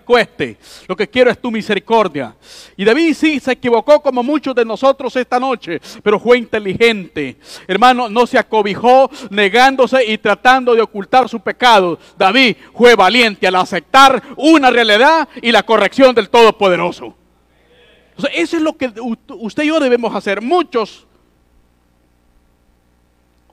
cueste, 0.06 0.58
lo 0.88 0.96
que 0.96 1.10
quiero 1.10 1.30
es 1.30 1.40
tu 1.40 1.52
misericordia. 1.52 2.36
Y 2.76 2.86
David 2.86 3.14
sí 3.14 3.40
se 3.40 3.54
equivocó 3.54 4.02
como 4.02 4.24
muchos 4.24 4.56
de 4.56 4.66
nosotros 4.66 5.16
esta 5.16 5.40
noche, 5.40 5.80
pero 6.04 6.20
fue 6.20 6.38
inteligente. 6.38 7.38
Hermano, 7.68 8.10
no 8.10 8.26
se 8.26 8.38
acobijó 8.38 9.10
negándose 9.30 10.06
y 10.06 10.18
tratando 10.18 10.74
de 10.76 10.82
ocultar 10.82 11.28
su 11.28 11.40
pecado. 11.40 12.00
David 12.18 12.56
fue 12.74 12.96
valiente 12.96 13.48
al 13.48 13.56
aceptar 13.56 14.22
una 14.38 14.70
realidad 14.70 15.28
y 15.42 15.52
la 15.52 15.64
corrección 15.64 16.14
del 16.16 16.30
Todopoderoso. 16.30 17.16
eso 18.34 18.58
es 18.58 18.62
lo 18.62 18.78
que 18.78 18.92
usted 19.40 19.64
y 19.64 19.68
yo 19.68 19.80
debemos 19.80 20.16
hacer. 20.16 20.42
Muchos 20.42 21.07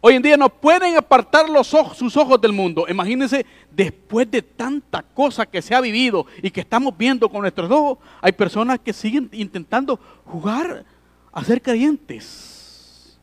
Hoy 0.07 0.17
en 0.17 0.23
día 0.23 0.37
no 0.37 0.51
pueden 0.51 0.99
apartar 0.99 1.49
los 1.49 1.73
ojos, 1.73 1.97
sus 1.97 2.15
ojos 2.19 2.39
del 2.39 2.53
mundo. 2.53 2.85
Imagínense, 2.91 3.47
después 3.71 4.31
de 4.31 4.43
tanta 4.43 5.03
cosa 5.03 5.47
que 5.47 5.63
se 5.63 5.75
ha 5.75 5.81
vivido 5.81 6.27
y 6.43 6.51
que 6.51 6.61
estamos 6.61 6.95
viendo 6.95 7.27
con 7.27 7.41
nuestros 7.41 7.71
ojos, 7.71 7.97
hay 8.21 8.33
personas 8.33 8.79
que 8.81 8.93
siguen 8.93 9.31
intentando 9.33 9.99
jugar 10.27 10.85
a 11.33 11.43
ser 11.43 11.63
creyentes. 11.63 13.17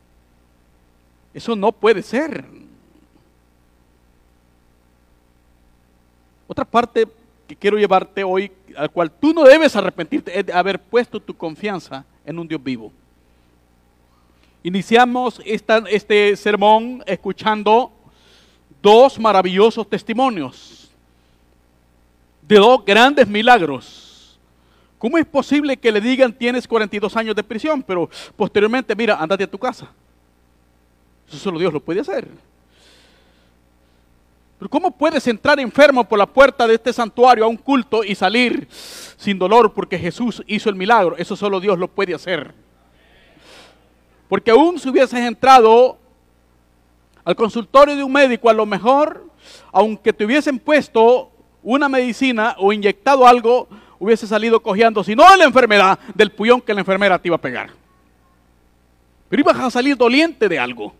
Eso 1.32 1.54
no 1.54 1.70
puede 1.70 2.02
ser. 2.02 2.44
Otra 6.48 6.64
parte 6.64 7.06
que 7.46 7.54
quiero 7.54 7.78
llevarte 7.78 8.24
hoy, 8.24 8.50
al 8.76 8.90
cual 8.90 9.08
tú 9.08 9.32
no 9.32 9.44
debes 9.44 9.76
arrepentirte, 9.76 10.36
es 10.36 10.46
de 10.46 10.52
haber 10.52 10.82
puesto 10.82 11.20
tu 11.20 11.32
confianza 11.32 12.04
en 12.26 12.40
un 12.40 12.48
Dios 12.48 12.60
vivo. 12.60 12.92
Iniciamos 14.64 15.40
este 15.44 16.36
sermón 16.36 17.02
escuchando 17.06 17.90
dos 18.80 19.18
maravillosos 19.18 19.88
testimonios 19.88 20.90
de 22.42 22.56
dos 22.56 22.84
grandes 22.84 23.26
milagros. 23.26 24.38
¿Cómo 24.98 25.18
es 25.18 25.26
posible 25.26 25.76
que 25.76 25.90
le 25.90 26.00
digan 26.00 26.32
tienes 26.32 26.68
42 26.68 27.16
años 27.16 27.34
de 27.34 27.42
prisión, 27.42 27.82
pero 27.82 28.08
posteriormente, 28.36 28.94
mira, 28.94 29.16
andate 29.16 29.42
a 29.42 29.50
tu 29.50 29.58
casa? 29.58 29.90
Eso 31.26 31.38
solo 31.38 31.58
Dios 31.58 31.72
lo 31.72 31.80
puede 31.80 32.00
hacer. 32.00 32.28
Pero 34.60 34.70
¿cómo 34.70 34.92
puedes 34.92 35.26
entrar 35.26 35.58
enfermo 35.58 36.04
por 36.04 36.20
la 36.20 36.26
puerta 36.26 36.68
de 36.68 36.74
este 36.74 36.92
santuario 36.92 37.44
a 37.44 37.48
un 37.48 37.56
culto 37.56 38.04
y 38.04 38.14
salir 38.14 38.68
sin 38.70 39.36
dolor 39.40 39.72
porque 39.72 39.98
Jesús 39.98 40.40
hizo 40.46 40.68
el 40.68 40.76
milagro? 40.76 41.16
Eso 41.16 41.34
solo 41.34 41.58
Dios 41.58 41.76
lo 41.80 41.88
puede 41.88 42.14
hacer. 42.14 42.61
Porque 44.32 44.50
aún 44.50 44.78
si 44.78 44.88
hubieses 44.88 45.20
entrado 45.20 45.98
al 47.22 47.36
consultorio 47.36 47.94
de 47.94 48.02
un 48.02 48.10
médico, 48.10 48.48
a 48.48 48.54
lo 48.54 48.64
mejor, 48.64 49.26
aunque 49.70 50.10
te 50.10 50.24
hubiesen 50.24 50.58
puesto 50.58 51.30
una 51.62 51.86
medicina 51.86 52.56
o 52.58 52.72
inyectado 52.72 53.26
algo, 53.26 53.68
hubiese 53.98 54.26
salido 54.26 54.62
cojeando, 54.62 55.04
si 55.04 55.14
no 55.14 55.30
de 55.30 55.36
la 55.36 55.44
enfermedad, 55.44 55.98
del 56.14 56.32
puyón 56.32 56.62
que 56.62 56.72
la 56.72 56.80
enfermera 56.80 57.18
te 57.18 57.28
iba 57.28 57.36
a 57.36 57.40
pegar. 57.42 57.72
Pero 59.28 59.40
ibas 59.40 59.58
a 59.58 59.70
salir 59.70 59.98
doliente 59.98 60.48
de 60.48 60.58
algo. 60.58 60.94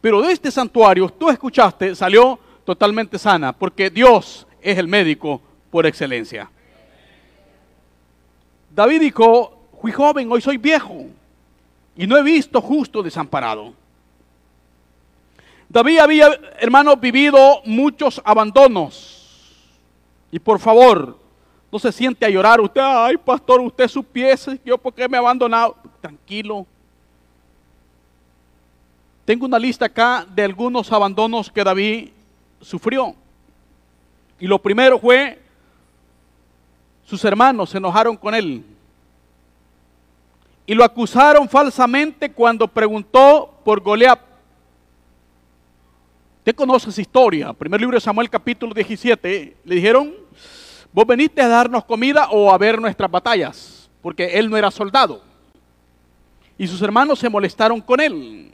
Pero 0.00 0.22
de 0.22 0.32
este 0.32 0.52
santuario, 0.52 1.08
tú 1.08 1.30
escuchaste, 1.30 1.96
salió 1.96 2.38
totalmente 2.64 3.18
sana, 3.18 3.52
porque 3.52 3.90
Dios 3.90 4.46
es 4.60 4.78
el 4.78 4.86
médico 4.86 5.42
por 5.68 5.84
excelencia. 5.84 6.48
David 8.70 9.00
dijo, 9.00 9.66
fui 9.80 9.90
joven, 9.90 10.30
hoy 10.30 10.40
soy 10.40 10.58
viejo 10.58 11.06
y 11.96 12.06
no 12.06 12.16
he 12.16 12.22
visto 12.22 12.60
justo 12.60 13.02
desamparado. 13.02 13.74
David 15.68 15.98
había, 15.98 16.28
hermanos, 16.58 17.00
vivido 17.00 17.62
muchos 17.64 18.20
abandonos. 18.24 19.18
Y 20.30 20.38
por 20.38 20.58
favor, 20.58 21.18
no 21.70 21.78
se 21.78 21.92
siente 21.92 22.26
a 22.26 22.30
llorar. 22.30 22.60
Usted, 22.60 22.80
ay, 22.82 23.16
pastor, 23.16 23.60
usted 23.60 23.88
supiese 23.88 24.60
yo 24.64 24.76
por 24.76 24.92
qué 24.92 25.08
me 25.08 25.16
he 25.16 25.20
abandonado. 25.20 25.76
Tranquilo. 26.00 26.66
Tengo 29.24 29.46
una 29.46 29.58
lista 29.58 29.86
acá 29.86 30.26
de 30.28 30.42
algunos 30.42 30.90
abandonos 30.92 31.50
que 31.50 31.64
David 31.64 32.08
sufrió. 32.60 33.14
Y 34.40 34.46
lo 34.46 34.60
primero 34.60 34.98
fue, 34.98 35.40
sus 37.04 37.24
hermanos 37.24 37.70
se 37.70 37.78
enojaron 37.78 38.16
con 38.16 38.34
él 38.34 38.64
y 40.66 40.74
lo 40.74 40.84
acusaron 40.84 41.48
falsamente 41.48 42.30
cuando 42.30 42.68
preguntó 42.68 43.52
por 43.64 43.80
Goliat. 43.80 44.20
Usted 46.38 46.54
conoce 46.54 46.90
esa 46.90 47.00
historia. 47.00 47.52
Primer 47.52 47.80
libro 47.80 47.96
de 47.96 48.00
Samuel 48.00 48.30
capítulo 48.30 48.74
17. 48.74 49.56
Le 49.64 49.74
dijeron, 49.74 50.12
vos 50.92 51.06
veniste 51.06 51.40
a 51.40 51.48
darnos 51.48 51.84
comida 51.84 52.28
o 52.30 52.52
a 52.52 52.58
ver 52.58 52.80
nuestras 52.80 53.10
batallas, 53.10 53.90
porque 54.00 54.38
él 54.38 54.50
no 54.50 54.56
era 54.56 54.70
soldado. 54.70 55.22
Y 56.58 56.66
sus 56.66 56.82
hermanos 56.82 57.18
se 57.18 57.28
molestaron 57.28 57.80
con 57.80 58.00
él. 58.00 58.52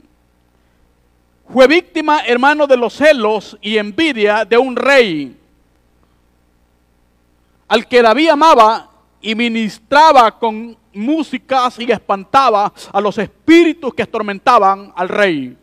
Fue 1.51 1.67
víctima, 1.67 2.21
hermano, 2.25 2.67
de 2.67 2.77
los 2.77 2.93
celos 2.93 3.57
y 3.61 3.77
envidia 3.77 4.45
de 4.45 4.57
un 4.57 4.75
rey 4.75 5.35
al 7.67 7.87
que 7.87 8.01
David 8.01 8.29
amaba 8.29 8.89
y 9.21 9.35
ministraba 9.35 10.37
con 10.37 10.75
músicas 10.93 11.79
y 11.79 11.91
espantaba 11.91 12.71
a 12.91 13.01
los 13.01 13.17
espíritus 13.17 13.93
que 13.93 14.03
atormentaban 14.03 14.91
al 14.95 15.09
rey. 15.09 15.57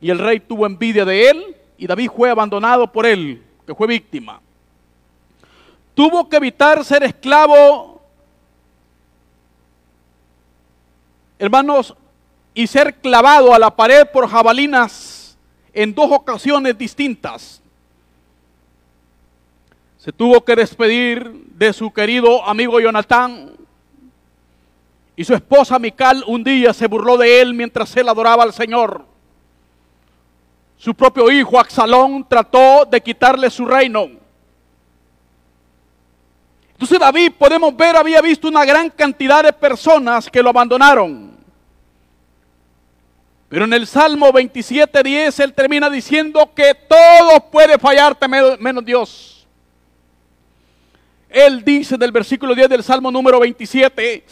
Y 0.00 0.10
el 0.10 0.18
rey 0.18 0.40
tuvo 0.40 0.66
envidia 0.66 1.04
de 1.04 1.30
él 1.30 1.56
y 1.78 1.86
David 1.86 2.10
fue 2.14 2.30
abandonado 2.30 2.90
por 2.90 3.06
él, 3.06 3.42
que 3.66 3.74
fue 3.74 3.86
víctima. 3.86 4.40
Tuvo 5.94 6.28
que 6.28 6.36
evitar 6.36 6.84
ser 6.84 7.02
esclavo, 7.02 8.02
hermanos, 11.38 11.94
y 12.54 12.66
ser 12.66 12.94
clavado 12.94 13.54
a 13.54 13.58
la 13.58 13.74
pared 13.74 14.06
por 14.12 14.28
jabalinas 14.28 15.36
en 15.72 15.94
dos 15.94 16.10
ocasiones 16.10 16.76
distintas. 16.76 17.62
Se 19.98 20.12
tuvo 20.12 20.44
que 20.44 20.56
despedir 20.56 21.30
de 21.56 21.72
su 21.72 21.92
querido 21.92 22.44
amigo 22.46 22.80
Jonatán, 22.80 23.52
y 25.16 25.24
su 25.24 25.34
esposa 25.34 25.78
Mical 25.78 26.22
un 26.26 26.44
día 26.44 26.74
se 26.74 26.86
burló 26.86 27.16
de 27.16 27.40
él 27.40 27.54
mientras 27.54 27.96
él 27.96 28.08
adoraba 28.08 28.42
al 28.42 28.52
Señor. 28.52 29.06
Su 30.76 30.94
propio 30.94 31.30
hijo 31.30 31.58
Axalón 31.58 32.26
trató 32.28 32.84
de 32.84 33.00
quitarle 33.00 33.48
su 33.48 33.64
reino. 33.64 34.10
Entonces 36.72 36.98
David, 36.98 37.32
podemos 37.38 37.74
ver, 37.74 37.96
había 37.96 38.20
visto 38.20 38.46
una 38.48 38.62
gran 38.66 38.90
cantidad 38.90 39.42
de 39.42 39.54
personas 39.54 40.28
que 40.30 40.42
lo 40.42 40.50
abandonaron. 40.50 41.34
Pero 43.48 43.64
en 43.64 43.72
el 43.72 43.86
Salmo 43.86 44.30
27.10 44.30 45.42
él 45.42 45.54
termina 45.54 45.88
diciendo 45.88 46.50
que 46.54 46.74
todo 46.74 47.50
puede 47.50 47.78
fallarte 47.78 48.28
menos 48.28 48.84
Dios. 48.84 49.46
Él 51.30 51.64
dice 51.64 51.96
del 51.96 52.12
versículo 52.12 52.54
10 52.54 52.68
del 52.68 52.82
Salmo 52.82 53.10
número 53.10 53.40
27, 53.40 54.24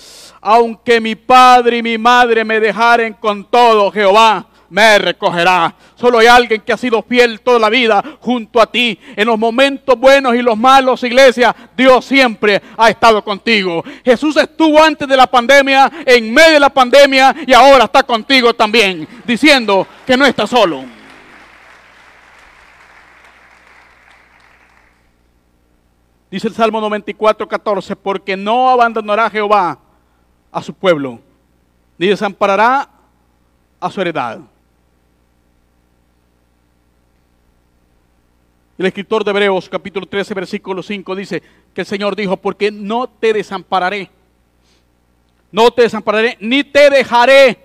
aunque 0.44 1.00
mi 1.00 1.16
padre 1.16 1.78
y 1.78 1.82
mi 1.82 1.96
madre 1.96 2.44
me 2.44 2.60
dejaren 2.60 3.14
con 3.14 3.44
todo, 3.46 3.90
Jehová 3.90 4.46
me 4.68 4.98
recogerá. 4.98 5.74
Solo 5.94 6.18
hay 6.18 6.26
alguien 6.26 6.60
que 6.60 6.72
ha 6.72 6.76
sido 6.76 7.02
fiel 7.02 7.40
toda 7.40 7.58
la 7.58 7.70
vida 7.70 8.04
junto 8.20 8.60
a 8.60 8.66
ti. 8.66 8.98
En 9.16 9.26
los 9.26 9.38
momentos 9.38 9.98
buenos 9.98 10.34
y 10.34 10.42
los 10.42 10.58
malos, 10.58 11.02
iglesia, 11.02 11.54
Dios 11.74 12.04
siempre 12.04 12.60
ha 12.76 12.90
estado 12.90 13.24
contigo. 13.24 13.82
Jesús 14.04 14.36
estuvo 14.36 14.82
antes 14.82 15.08
de 15.08 15.16
la 15.16 15.26
pandemia, 15.26 15.90
en 16.04 16.32
medio 16.34 16.54
de 16.54 16.60
la 16.60 16.70
pandemia 16.70 17.34
y 17.46 17.54
ahora 17.54 17.84
está 17.84 18.02
contigo 18.02 18.52
también, 18.52 19.08
diciendo 19.24 19.86
que 20.06 20.14
no 20.14 20.26
está 20.26 20.46
solo. 20.46 20.84
Dice 26.30 26.48
el 26.48 26.54
Salmo 26.54 26.82
94, 26.82 27.48
14, 27.48 27.96
porque 27.96 28.36
no 28.36 28.68
abandonará 28.68 29.30
Jehová 29.30 29.78
a 30.54 30.62
su 30.62 30.72
pueblo, 30.72 31.18
ni 31.98 32.06
desamparará 32.06 32.88
a 33.80 33.90
su 33.90 34.00
heredad. 34.00 34.40
El 38.78 38.86
escritor 38.86 39.24
de 39.24 39.30
Hebreos 39.32 39.68
capítulo 39.68 40.06
13 40.06 40.32
versículo 40.34 40.82
5 40.82 41.16
dice 41.16 41.42
que 41.74 41.80
el 41.80 41.86
Señor 41.86 42.14
dijo, 42.14 42.36
porque 42.36 42.70
no 42.70 43.08
te 43.08 43.32
desampararé, 43.32 44.10
no 45.50 45.72
te 45.72 45.82
desampararé, 45.82 46.36
ni 46.40 46.62
te 46.62 46.88
dejaré. 46.88 47.58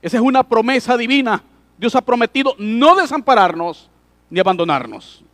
Esa 0.00 0.16
es 0.16 0.22
una 0.22 0.44
promesa 0.44 0.96
divina. 0.96 1.42
Dios 1.76 1.94
ha 1.96 2.00
prometido 2.00 2.54
no 2.58 2.94
desampararnos 2.94 3.90
ni 4.28 4.38
abandonarnos. 4.38 5.24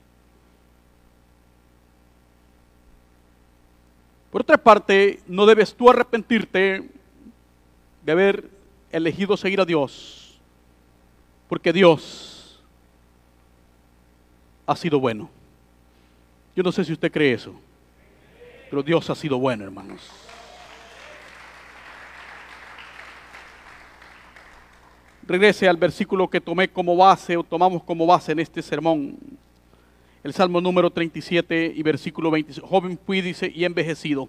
Por 4.37 4.43
otra 4.43 4.59
parte, 4.59 5.21
no 5.27 5.47
debes 5.47 5.75
tú 5.75 5.89
arrepentirte 5.89 6.91
de 8.05 8.13
haber 8.13 8.51
elegido 8.93 9.35
seguir 9.35 9.63
a 9.63 9.65
Dios, 9.65 10.39
porque 11.49 11.73
Dios 11.73 12.63
ha 14.67 14.77
sido 14.77 15.01
bueno. 15.01 15.31
Yo 16.55 16.63
no 16.63 16.71
sé 16.71 16.85
si 16.85 16.93
usted 16.93 17.11
cree 17.11 17.33
eso, 17.33 17.59
pero 18.69 18.83
Dios 18.83 19.09
ha 19.09 19.15
sido 19.15 19.39
bueno, 19.39 19.65
hermanos. 19.65 20.07
Regrese 25.23 25.67
al 25.67 25.79
versículo 25.79 26.29
que 26.29 26.43
tomé 26.43 26.69
como 26.69 26.95
base 26.95 27.39
o 27.39 27.43
tomamos 27.43 27.83
como 27.83 28.05
base 28.05 28.33
en 28.33 28.41
este 28.41 28.61
sermón. 28.61 29.17
El 30.23 30.33
Salmo 30.33 30.61
número 30.61 30.91
37 30.91 31.73
y 31.75 31.83
versículo 31.83 32.31
20. 32.31 32.61
Joven 32.61 32.99
fui, 33.05 33.21
dice, 33.21 33.51
y 33.55 33.65
envejecido. 33.65 34.29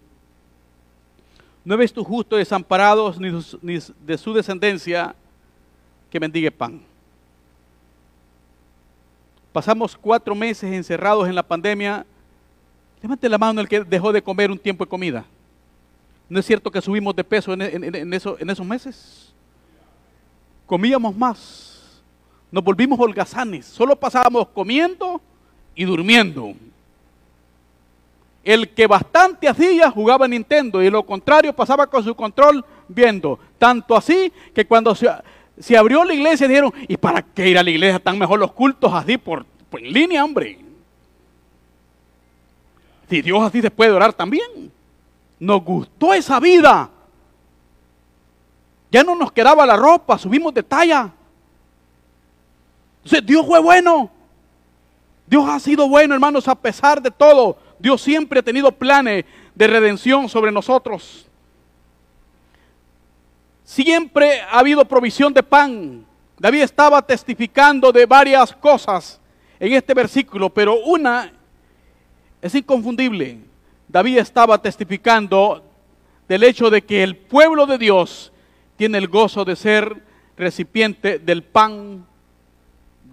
No 1.64 1.76
ves 1.76 1.92
tu 1.92 2.04
justo 2.04 2.36
desamparados 2.36 3.20
ni 3.20 3.80
de 4.06 4.18
su 4.18 4.34
descendencia 4.34 5.16
que 6.10 6.20
mendigue 6.20 6.52
pan. 6.52 6.82
Pasamos 9.52 9.98
cuatro 9.98 10.36
meses 10.36 10.72
encerrados 10.72 11.28
en 11.28 11.36
la 11.36 11.44
pandemia. 11.44 12.06
Levante 13.02 13.28
la 13.28 13.38
mano 13.38 13.60
el 13.60 13.68
que 13.68 13.84
dejó 13.84 14.14
de 14.14 14.22
comer 14.22 14.52
un 14.52 14.60
tiempo 14.60 14.86
de 14.86 14.90
comida. 14.90 15.26
¿No 16.30 16.40
es 16.40 16.46
cierto 16.46 16.70
que 16.70 16.82
subimos 16.82 17.16
de 17.16 17.24
peso 17.24 17.54
en, 17.54 17.62
en 17.62 18.14
esos 18.14 18.66
meses? 18.66 19.28
comíamos 20.68 21.16
más, 21.16 22.04
nos 22.52 22.64
volvimos 22.64 23.00
holgazanes, 23.00 23.66
solo 23.66 23.96
pasábamos 23.96 24.50
comiendo 24.50 25.20
y 25.78 25.86
durmiendo. 25.86 26.54
El 28.44 28.70
que 28.70 28.88
bastante 28.88 29.48
hacía 29.48 29.92
jugaba 29.92 30.28
Nintendo 30.28 30.82
y 30.82 30.90
lo 30.90 31.04
contrario 31.04 31.54
pasaba 31.54 31.88
con 31.88 32.04
su 32.04 32.16
control 32.16 32.66
viendo. 32.88 33.40
Tanto 33.58 33.96
así 33.96 34.34
que 34.54 34.66
cuando 34.66 34.96
se, 34.96 35.78
abrió 35.78 36.04
la 36.04 36.14
iglesia 36.14 36.48
dijeron, 36.48 36.74
¿y 36.88 36.98
para 36.98 37.22
qué 37.22 37.50
ir 37.50 37.58
a 37.58 37.64
la 37.64 37.70
iglesia? 37.70 37.98
Están 37.98 38.18
mejor 38.18 38.40
los 38.40 38.52
cultos 38.54 38.92
así 38.94 39.18
por, 39.18 39.46
por 39.70 39.80
en 39.80 39.94
línea, 39.94 40.26
hombre. 40.26 40.60
Si 43.10 43.22
Dios 43.22 43.42
así 43.44 43.62
se 43.62 43.72
puede 43.72 43.92
orar 43.92 44.14
también. 44.14 44.72
Nos 45.40 45.64
gustó 45.64 46.14
esa 46.14 46.40
vida. 46.40 46.90
Ya 48.90 49.04
no 49.04 49.16
nos 49.16 49.32
quedaba 49.32 49.66
la 49.66 49.76
ropa, 49.76 50.18
subimos 50.18 50.54
de 50.54 50.64
talla. 50.64 51.12
Entonces, 53.04 53.26
Dios 53.26 53.46
fue 53.46 53.60
bueno. 53.60 54.17
Dios 55.28 55.46
ha 55.50 55.60
sido 55.60 55.90
bueno, 55.90 56.14
hermanos, 56.14 56.48
a 56.48 56.56
pesar 56.56 57.02
de 57.02 57.12
todo. 57.12 57.58
Dios 57.78 58.02
siempre 58.02 58.40
ha 58.40 58.44
tenido 58.44 58.72
planes 58.72 59.26
de 59.54 59.68
redención 59.68 60.30
sobre 60.30 60.52
nosotros. 60.52 61.28
Siempre 63.64 64.40
ha 64.42 64.60
habido 64.60 64.86
provisión 64.86 65.34
de 65.34 65.44
pan. 65.44 66.06
David 66.40 66.62
estaba 66.62 67.02
testificando 67.02 67.92
de 67.92 68.06
varias 68.06 68.54
cosas 68.54 69.20
en 69.60 69.74
este 69.74 69.94
versículo, 69.94 70.50
pero 70.50 70.80
una 70.86 71.34
es 72.42 72.56
inconfundible. 72.56 73.40
David 73.88 74.20
estaba 74.20 74.62
testificando 74.62 75.64
del 76.28 76.44
hecho 76.44 76.70
de 76.70 76.84
que 76.84 77.04
el 77.04 77.18
pueblo 77.18 77.66
de 77.66 77.78
Dios 77.78 78.32
tiene 78.78 78.98
el 78.98 79.08
gozo 79.08 79.44
de 79.44 79.56
ser 79.56 80.04
recipiente 80.38 81.20
del 81.20 81.44
pan 81.44 82.06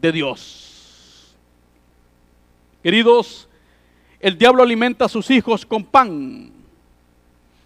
de 0.00 0.12
Dios. 0.12 0.63
Queridos, 2.84 3.48
el 4.20 4.36
diablo 4.36 4.62
alimenta 4.62 5.06
a 5.06 5.08
sus 5.08 5.30
hijos 5.30 5.64
con 5.64 5.84
pan, 5.84 6.52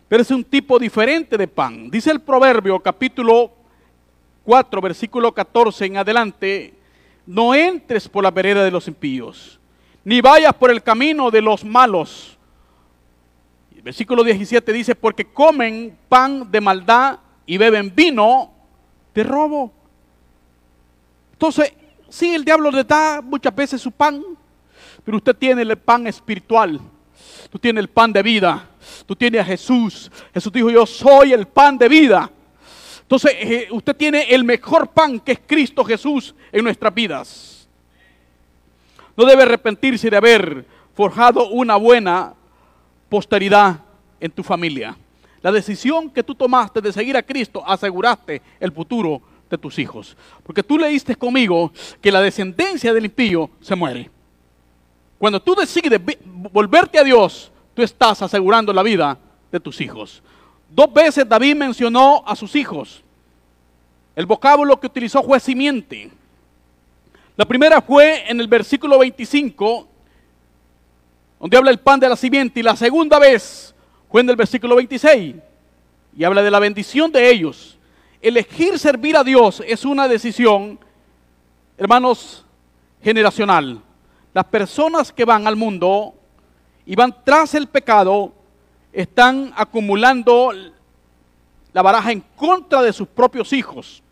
pero 0.07 0.23
es 0.23 0.31
un 0.31 0.45
tipo 0.45 0.79
diferente 0.79 1.37
de 1.37 1.49
pan. 1.49 1.91
Dice 1.91 2.13
el 2.13 2.21
Proverbio 2.21 2.79
capítulo 2.79 3.51
4, 4.45 4.81
versículo 4.81 5.35
14 5.35 5.87
en 5.87 5.97
adelante, 5.97 6.73
no 7.27 7.53
entres 7.53 8.09
por 8.09 8.23
la 8.23 8.31
vereda 8.31 8.63
de 8.63 8.71
los 8.71 8.87
impíos, 8.87 9.59
ni 10.05 10.21
vayas 10.21 10.55
por 10.55 10.71
el 10.71 10.85
camino 10.85 11.33
de 11.33 11.43
los 11.43 11.65
malos. 11.65 12.39
Versículo 13.83 14.23
17 14.23 14.73
dice, 14.73 14.95
porque 14.95 15.25
comen 15.25 15.99
pan 16.09 16.49
de 16.49 16.61
maldad 16.61 17.19
y 17.45 17.59
beben 17.59 17.93
vino 17.93 18.53
de 19.13 19.25
robo. 19.25 19.73
Entonces, 21.33 21.73
sí, 22.09 22.37
el 22.37 22.45
diablo 22.45 22.71
le 22.71 22.85
da 22.85 23.21
muchas 23.21 23.53
veces 23.53 23.83
su 23.83 23.91
pan, 23.91 24.23
pero 25.05 25.17
usted 25.17 25.37
tiene 25.37 25.63
el 25.63 25.77
pan 25.77 26.07
espiritual. 26.07 26.81
Tú 27.51 27.59
tienes 27.59 27.83
el 27.83 27.89
pan 27.89 28.13
de 28.13 28.23
vida. 28.23 28.69
Tú 29.07 29.17
tienes 29.17 29.41
a 29.41 29.45
Jesús. 29.45 30.11
Jesús 30.35 30.53
dijo, 30.53 30.71
yo 30.71 30.87
soy 30.87 31.33
el 31.33 31.47
pan 31.47 31.79
de 31.79 31.89
vida. 31.89 32.31
Entonces, 33.03 33.33
eh, 33.39 33.69
usted 33.71 33.97
tiene 33.97 34.23
el 34.25 34.45
mejor 34.45 34.89
pan 34.89 35.19
que 35.21 35.33
es 35.33 35.41
Cristo 35.47 35.83
Jesús 35.85 36.35
en 36.53 36.63
nuestras 36.63 36.95
vidas. 36.95 37.69
No 39.17 39.25
debe 39.25 39.43
arrepentirse 39.43 40.11
de 40.11 40.17
haber 40.17 40.67
forjado 40.95 41.49
una 41.49 41.77
buena 41.77 42.35
posteridad 43.09 43.81
en 44.21 44.31
tu 44.31 44.43
familia. 44.43 44.97
La 45.41 45.53
decisión 45.53 46.11
que 46.11 46.23
tú 46.23 46.35
tomaste 46.35 46.81
de 46.81 46.93
seguir 46.93 47.17
a 47.17 47.23
Cristo 47.23 47.63
aseguraste 47.67 48.43
el 48.61 48.73
futuro 48.73 49.23
de 49.49 49.57
tus 49.57 49.79
hijos. 49.79 50.17
Porque 50.43 50.63
tú 50.63 50.79
leíste 50.79 51.17
conmigo 51.17 51.73
que 52.01 52.13
la 52.13 52.21
descendencia 52.21 52.93
del 52.93 53.07
impío 53.07 53.51
se 53.61 53.75
muere. 53.75 54.11
Cuando 55.19 55.41
tú 55.41 55.55
decides 55.55 56.01
volverte 56.25 56.99
a 56.99 57.05
Dios, 57.05 57.51
tú 57.75 57.83
estás 57.83 58.23
asegurando 58.23 58.73
la 58.73 58.83
vida 58.83 59.19
de 59.51 59.61
tus 59.61 59.81
hijos. 59.81 60.23
Dos 60.69 60.93
veces 60.93 61.29
David 61.29 61.57
mencionó 61.57 62.23
a 62.27 62.37
sus 62.37 62.55
hijos. 62.55 63.03
El 64.15 64.27
vocábulo 64.27 64.79
que 64.79 64.87
utilizó 64.87 65.23
fue 65.23 65.41
simiente. 65.41 66.11
La 67.37 67.45
primera 67.45 67.81
fue 67.81 68.31
en 68.31 68.41
el 68.41 68.49
versículo 68.49 68.99
25, 68.99 69.89
donde 71.41 71.57
habla 71.57 71.71
el 71.71 71.79
pan 71.79 72.01
de 72.01 72.09
la 72.09 72.17
simiente, 72.17 72.61
y 72.61 72.63
la 72.63 72.77
segunda 72.77 73.19
vez 73.19 73.75
fue 74.11 74.21
en 74.21 74.31
el 74.31 74.37
versículo 74.37 74.77
26 74.77 75.37
y 76.17 76.25
habla 76.25 76.43
de 76.43 76.51
la 76.51 76.59
bendición 76.59 77.13
de 77.13 77.31
ellos. 77.31 77.79
Elegir 78.21 78.79
servir 78.79 79.17
a 79.17 79.23
Dios 79.23 79.63
es 79.65 79.85
una 79.85 80.09
decisión, 80.09 80.79
hermanos, 81.77 82.45
generacional. 83.01 83.81
Las 84.35 84.45
personas 84.45 85.13
que 85.13 85.25
van 85.25 85.47
al 85.47 85.57
mundo 85.57 86.15
y 86.87 86.95
van 86.95 87.15
tras 87.25 87.55
el 87.55 87.67
pecado 87.67 88.33
están 88.93 89.53
acumulando 89.57 90.53
la 91.73 91.83
baraja 91.83 92.13
en 92.13 92.23
contra 92.37 92.83
de 92.83 92.93
sus 92.93 93.09
propios 93.09 93.53
hijos. 93.53 94.03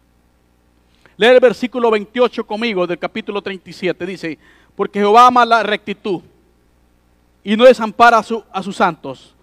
Lee 1.16 1.28
el 1.28 1.40
versículo 1.40 1.90
28 1.90 2.46
conmigo 2.46 2.86
del 2.86 2.98
capítulo 2.98 3.40
37. 3.40 4.04
Dice, 4.04 4.38
porque 4.74 4.98
Jehová 4.98 5.26
ama 5.26 5.44
la 5.46 5.62
rectitud 5.62 6.20
y 7.42 7.56
no 7.56 7.64
desampara 7.64 8.18
a 8.18 8.62
sus 8.62 8.76
santos 8.76 9.36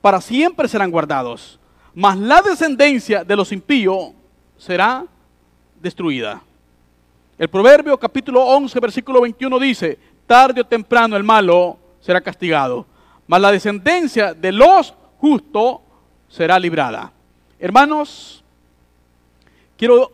para 0.00 0.20
siempre 0.20 0.68
serán 0.68 0.90
guardados, 0.90 1.58
mas 1.94 2.16
la 2.16 2.40
descendencia 2.40 3.24
de 3.24 3.36
los 3.36 3.52
impíos 3.52 4.12
será 4.56 5.04
destruida. 5.80 6.42
El 7.38 7.46
Proverbio 7.48 7.96
capítulo 7.96 8.44
11, 8.44 8.80
versículo 8.80 9.20
21 9.20 9.60
dice, 9.60 9.96
tarde 10.26 10.60
o 10.60 10.66
temprano 10.66 11.16
el 11.16 11.22
malo 11.22 11.78
será 12.00 12.20
castigado, 12.20 12.84
mas 13.28 13.40
la 13.40 13.52
descendencia 13.52 14.34
de 14.34 14.50
los 14.50 14.92
justos 15.18 15.78
será 16.28 16.58
librada. 16.58 17.12
Hermanos, 17.60 18.42
quiero 19.76 20.10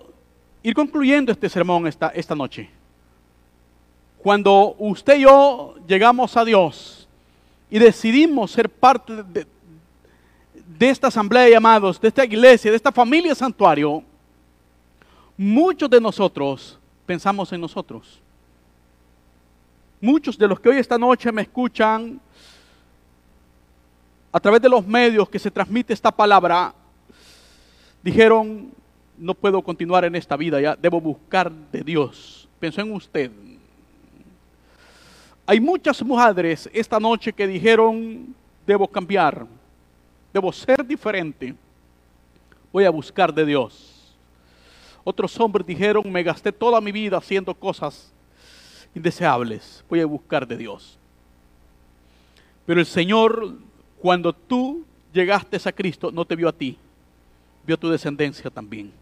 ir 0.63 0.75
concluyendo 0.75 1.33
este 1.33 1.49
sermón 1.49 1.87
esta, 1.87 2.09
esta 2.09 2.35
noche. 2.35 2.69
Cuando 4.19 4.77
usted 4.79 5.17
y 5.17 5.23
yo 5.23 5.77
llegamos 5.87 6.37
a 6.37 6.45
Dios 6.45 7.09
y 7.71 7.79
decidimos 7.79 8.51
ser 8.51 8.69
parte 8.69 9.23
de, 9.23 9.47
de 10.79 10.91
esta 10.91 11.07
asamblea 11.07 11.45
de 11.45 11.53
llamados, 11.53 11.99
de 11.99 12.09
esta 12.09 12.25
iglesia, 12.25 12.71
de 12.71 12.77
esta 12.77 12.93
familia 12.93 13.35
santuario, 13.35 14.03
muchos 15.39 15.89
de 15.89 16.03
nosotros 16.03 16.79
pensamos 17.07 17.53
en 17.53 17.61
nosotros. 17.61 18.21
Muchos 20.01 20.37
de 20.37 20.49
los 20.49 20.61
que 20.61 20.69
hoy 20.69 20.79
esta 20.79 20.99
noche 20.99 21.33
me 21.33 21.43
escuchan 21.43 22.21
a 24.31 24.41
través 24.41 24.61
de 24.61 24.69
los 24.69 24.85
medios 24.87 25.29
que 25.29 25.39
se 25.39 25.51
transmite 25.51 25.93
esta 25.93 26.11
palabra, 26.11 26.75
dijeron, 28.03 28.73
no 29.17 29.33
puedo 29.33 29.63
continuar 29.63 30.05
en 30.05 30.17
esta 30.17 30.37
vida, 30.37 30.61
ya 30.61 30.75
debo 30.77 31.01
buscar 31.01 31.51
de 31.51 31.83
Dios. 31.83 32.49
Pensó 32.59 32.81
en 32.81 32.93
usted. 32.93 33.31
Hay 35.47 35.61
muchas 35.61 36.05
madres 36.05 36.69
esta 36.73 36.99
noche 36.99 37.33
que 37.33 37.47
dijeron, 37.47 38.35
debo 38.67 38.89
cambiar, 38.89 39.47
debo 40.33 40.53
ser 40.53 40.85
diferente, 40.85 41.55
voy 42.73 42.85
a 42.85 42.91
buscar 42.91 43.33
de 43.33 43.47
Dios. 43.47 43.94
Otros 45.05 45.39
hombres 45.39 45.67
dijeron, 45.67 46.11
me 46.11 46.23
gasté 46.23 46.51
toda 46.51 46.81
mi 46.81 46.91
vida 46.91 47.19
haciendo 47.19 47.55
cosas 47.55 48.11
indeseables, 48.95 49.85
voy 49.89 50.01
a 50.01 50.07
buscar 50.07 50.47
de 50.47 50.57
Dios. 50.57 50.99
Pero 52.65 52.81
el 52.81 52.87
Señor, 52.87 53.55
cuando 54.01 54.33
tú 54.33 54.85
llegaste 55.13 55.59
a 55.63 55.73
Cristo, 55.73 56.11
no 56.11 56.25
te 56.25 56.35
vio 56.35 56.49
a 56.49 56.53
ti, 56.53 56.79
vio 57.67 57.77
a 57.77 57.79
tu 57.79 57.91
descendencia 57.91 58.51
también. 58.51 58.93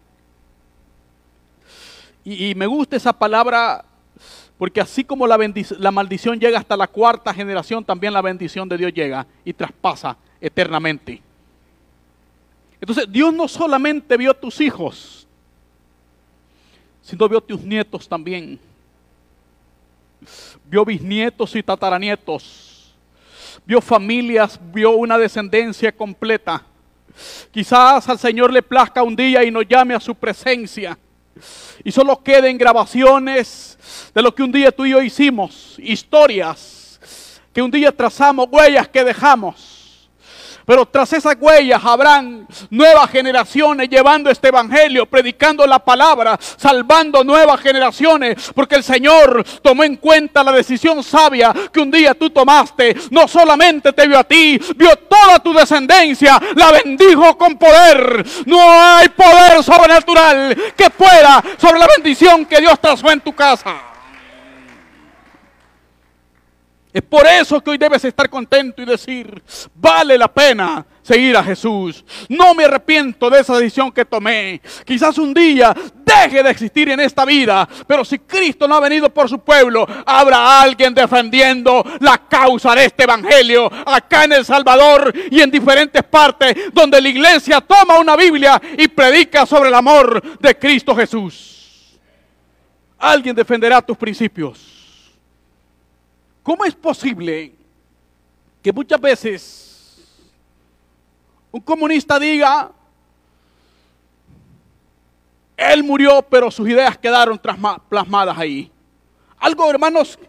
Y, 2.25 2.55
me 2.55 2.67
gusta 2.67 2.95
esa 2.95 3.11
palabra 3.11 3.83
porque 4.57 4.79
así 4.79 5.03
como 5.03 5.27
la, 5.27 5.37
la 5.79 5.91
maldición 5.91 6.39
llega 6.39 6.59
hasta 6.59 6.77
la 6.77 6.87
cuarta 6.87 7.33
generación, 7.33 7.83
también 7.83 8.13
la 8.13 8.21
bendición 8.21 8.69
de 8.69 8.77
Dios 8.77 8.93
llega 8.93 9.27
y 9.43 9.51
traspasa 9.51 10.15
eternamente. 10.39 11.21
Entonces 12.79 13.11
Dios 13.11 13.33
no 13.33 13.47
solamente 13.47 14.15
vio 14.15 14.31
a 14.31 14.33
tus 14.33 14.61
hijos, 14.61 15.22
sino 17.03 17.29
vio 17.29 17.37
a 17.37 17.41
tus 17.41 17.61
nietos 17.61 18.07
también. 18.07 18.59
Vio 20.65 20.83
bisnietos 20.83 21.55
y 21.55 21.61
tataranietos. 21.61 22.95
Vio 23.65 23.81
familias, 23.81 24.59
vio 24.71 24.91
una 24.91 25.17
descendencia 25.17 25.91
completa. 25.91 26.63
Quizás 27.51 28.09
al 28.09 28.17
Señor 28.17 28.51
le 28.51 28.63
plazca 28.63 29.03
un 29.03 29.15
día 29.15 29.43
y 29.43 29.51
nos 29.51 29.67
llame 29.67 29.93
a 29.93 29.99
su 29.99 30.15
presencia. 30.15 30.97
Y 31.83 31.91
solo 31.91 32.23
queden 32.23 32.57
grabaciones 32.57 33.77
de 34.15 34.21
lo 34.21 34.33
que 34.33 34.43
un 34.43 34.51
día 34.51 34.71
tú 34.71 34.85
y 34.85 34.91
yo 34.91 35.01
hicimos, 35.01 35.75
historias 35.79 36.99
que 37.53 37.61
un 37.61 37.69
día 37.69 37.91
trazamos, 37.91 38.47
huellas 38.51 38.87
que 38.87 39.03
dejamos. 39.03 39.72
Pero 40.65 40.85
tras 40.85 41.11
esas 41.13 41.35
huellas 41.39 41.83
habrán 41.83 42.47
nuevas 42.69 43.09
generaciones 43.09 43.89
llevando 43.89 44.29
este 44.29 44.47
evangelio, 44.47 45.05
predicando 45.05 45.65
la 45.67 45.79
palabra, 45.79 46.37
salvando 46.39 47.23
nuevas 47.23 47.59
generaciones, 47.61 48.51
porque 48.55 48.75
el 48.75 48.83
Señor 48.83 49.43
tomó 49.61 49.83
en 49.83 49.97
cuenta 49.97 50.43
la 50.43 50.51
decisión 50.51 51.03
sabia 51.03 51.53
que 51.71 51.79
un 51.79 51.91
día 51.91 52.13
tú 52.13 52.29
tomaste. 52.29 52.95
No 53.11 53.27
solamente 53.27 53.93
te 53.93 54.07
vio 54.07 54.19
a 54.19 54.23
ti, 54.23 54.59
vio 54.75 54.95
toda 54.95 55.39
tu 55.39 55.53
descendencia, 55.53 56.39
la 56.55 56.71
bendijo 56.71 57.37
con 57.37 57.57
poder. 57.57 58.25
No 58.45 58.59
hay 58.61 59.09
poder 59.09 59.63
sobrenatural 59.63 60.55
que 60.75 60.89
pueda 60.89 61.43
sobre 61.57 61.79
la 61.79 61.87
bendición 61.87 62.45
que 62.45 62.59
Dios 62.59 62.79
trazó 62.79 63.11
en 63.11 63.21
tu 63.21 63.33
casa. 63.33 63.92
Es 66.93 67.01
por 67.01 67.25
eso 67.25 67.59
que 67.59 67.71
hoy 67.71 67.79
debes 67.79 68.05
estar 68.05 68.29
contento 68.29 68.79
y 68.79 68.85
decir, 68.85 69.41
vale 69.73 70.15
la 70.15 70.31
pena 70.31 70.85
seguir 71.01 71.35
a 71.35 71.43
Jesús. 71.43 72.05
No 72.29 72.53
me 72.53 72.65
arrepiento 72.65 73.31
de 73.31 73.39
esa 73.39 73.57
decisión 73.57 73.91
que 73.91 74.05
tomé. 74.05 74.61
Quizás 74.85 75.17
un 75.17 75.33
día 75.33 75.75
deje 76.05 76.43
de 76.43 76.51
existir 76.51 76.89
en 76.89 76.99
esta 76.99 77.25
vida, 77.25 77.67
pero 77.87 78.05
si 78.05 78.19
Cristo 78.19 78.67
no 78.67 78.75
ha 78.75 78.79
venido 78.79 79.11
por 79.11 79.27
su 79.27 79.39
pueblo, 79.39 79.87
habrá 80.05 80.61
alguien 80.61 80.93
defendiendo 80.93 81.83
la 81.99 82.19
causa 82.19 82.75
de 82.75 82.85
este 82.85 83.05
evangelio 83.05 83.71
acá 83.87 84.25
en 84.25 84.33
El 84.33 84.45
Salvador 84.45 85.11
y 85.31 85.41
en 85.41 85.49
diferentes 85.49 86.03
partes 86.03 86.55
donde 86.73 87.01
la 87.01 87.09
iglesia 87.09 87.59
toma 87.59 87.97
una 87.97 88.15
Biblia 88.15 88.61
y 88.77 88.87
predica 88.87 89.47
sobre 89.47 89.69
el 89.69 89.75
amor 89.75 90.21
de 90.39 90.59
Cristo 90.59 90.95
Jesús. 90.95 91.99
Alguien 92.99 93.35
defenderá 93.35 93.81
tus 93.81 93.97
principios. 93.97 94.82
¿Cómo 96.43 96.65
es 96.65 96.75
posible 96.75 97.55
que 98.61 98.73
muchas 98.73 98.99
veces 98.99 99.97
un 101.49 101.61
comunista 101.61 102.19
diga, 102.19 102.69
él 105.55 105.83
murió, 105.83 106.21
pero 106.21 106.51
sus 106.51 106.67
ideas 106.67 106.97
quedaron 106.97 107.39
plasmadas 107.87 108.37
ahí? 108.37 108.69
Algo, 109.37 109.69
hermanos, 109.69 110.19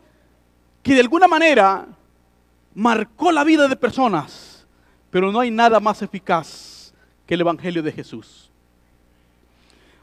que 0.82 0.94
de 0.94 1.00
alguna 1.00 1.26
manera 1.26 1.86
marcó 2.74 3.32
la 3.32 3.42
vida 3.42 3.66
de 3.66 3.74
personas, 3.74 4.66
pero 5.10 5.32
no 5.32 5.40
hay 5.40 5.50
nada 5.50 5.80
más 5.80 6.00
eficaz 6.02 6.94
que 7.26 7.34
el 7.34 7.40
Evangelio 7.40 7.82
de 7.82 7.90
Jesús. 7.90 8.50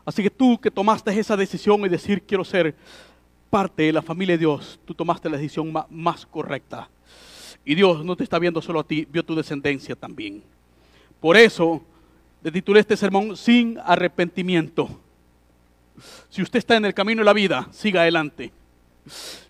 Así 0.04 0.24
que 0.24 0.30
tú 0.30 0.60
que 0.60 0.72
tomaste 0.72 1.18
esa 1.18 1.38
decisión 1.38 1.80
y 1.86 1.90
decir 1.90 2.24
quiero 2.24 2.44
ser 2.44 2.76
parte 3.52 3.84
de 3.84 3.94
la 3.94 4.02
familia 4.02 4.36
de 4.36 4.40
Dios, 4.40 4.80
tú 4.86 4.96
tomaste 4.96 5.30
la 5.30 5.38
decisión 5.38 5.72
más 5.90 6.26
correcta. 6.26 6.90
Y 7.64 7.76
Dios 7.76 8.04
no 8.04 8.16
te 8.16 8.24
está 8.24 8.40
viendo 8.40 8.62
solo 8.62 8.80
a 8.80 8.84
ti, 8.84 9.06
vio 9.12 9.24
tu 9.24 9.36
descendencia 9.36 9.96
también. 9.96 10.42
Por 11.20 11.38
eso 11.38 11.84
le 12.42 12.52
titulé 12.52 12.80
este 12.80 12.98
sermón 12.98 13.38
sin 13.38 13.78
arrepentimiento. 13.78 14.90
Si 16.30 16.42
usted 16.42 16.60
está 16.60 16.78
en 16.78 16.86
el 16.86 16.94
camino 16.94 17.20
de 17.20 17.26
la 17.26 17.34
vida, 17.34 17.68
siga 17.72 18.02
adelante. 18.02 18.52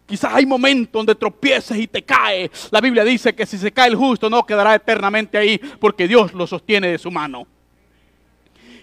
Quizás 0.06 0.34
hay 0.34 0.46
momentos 0.46 0.92
donde 0.92 1.16
tropieces 1.16 1.78
y 1.78 1.88
te 1.88 2.02
cae. 2.04 2.52
La 2.72 2.82
Biblia 2.82 3.06
dice 3.06 3.34
que 3.34 3.46
si 3.46 3.58
se 3.58 3.72
cae 3.72 3.88
el 3.90 3.96
justo 3.96 4.30
no 4.30 4.46
quedará 4.46 4.76
eternamente 4.76 5.38
ahí 5.38 5.58
porque 5.80 6.08
Dios 6.08 6.34
lo 6.34 6.48
sostiene 6.48 6.90
de 6.90 6.98
su 6.98 7.12
mano. 7.12 7.48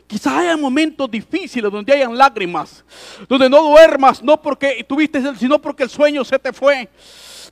Quizás 0.08 0.32
haya 0.32 0.56
momentos 0.56 1.08
difíciles 1.10 1.70
donde 1.70 1.92
hayan 1.92 2.16
lágrimas, 2.16 2.82
donde 3.28 3.48
no 3.48 3.62
duermas, 3.62 4.22
no 4.22 4.40
porque 4.40 4.82
tuviste, 4.82 5.22
sino 5.36 5.60
porque 5.60 5.82
el 5.82 5.90
sueño 5.90 6.24
se 6.24 6.38
te 6.38 6.50
fue. 6.52 6.88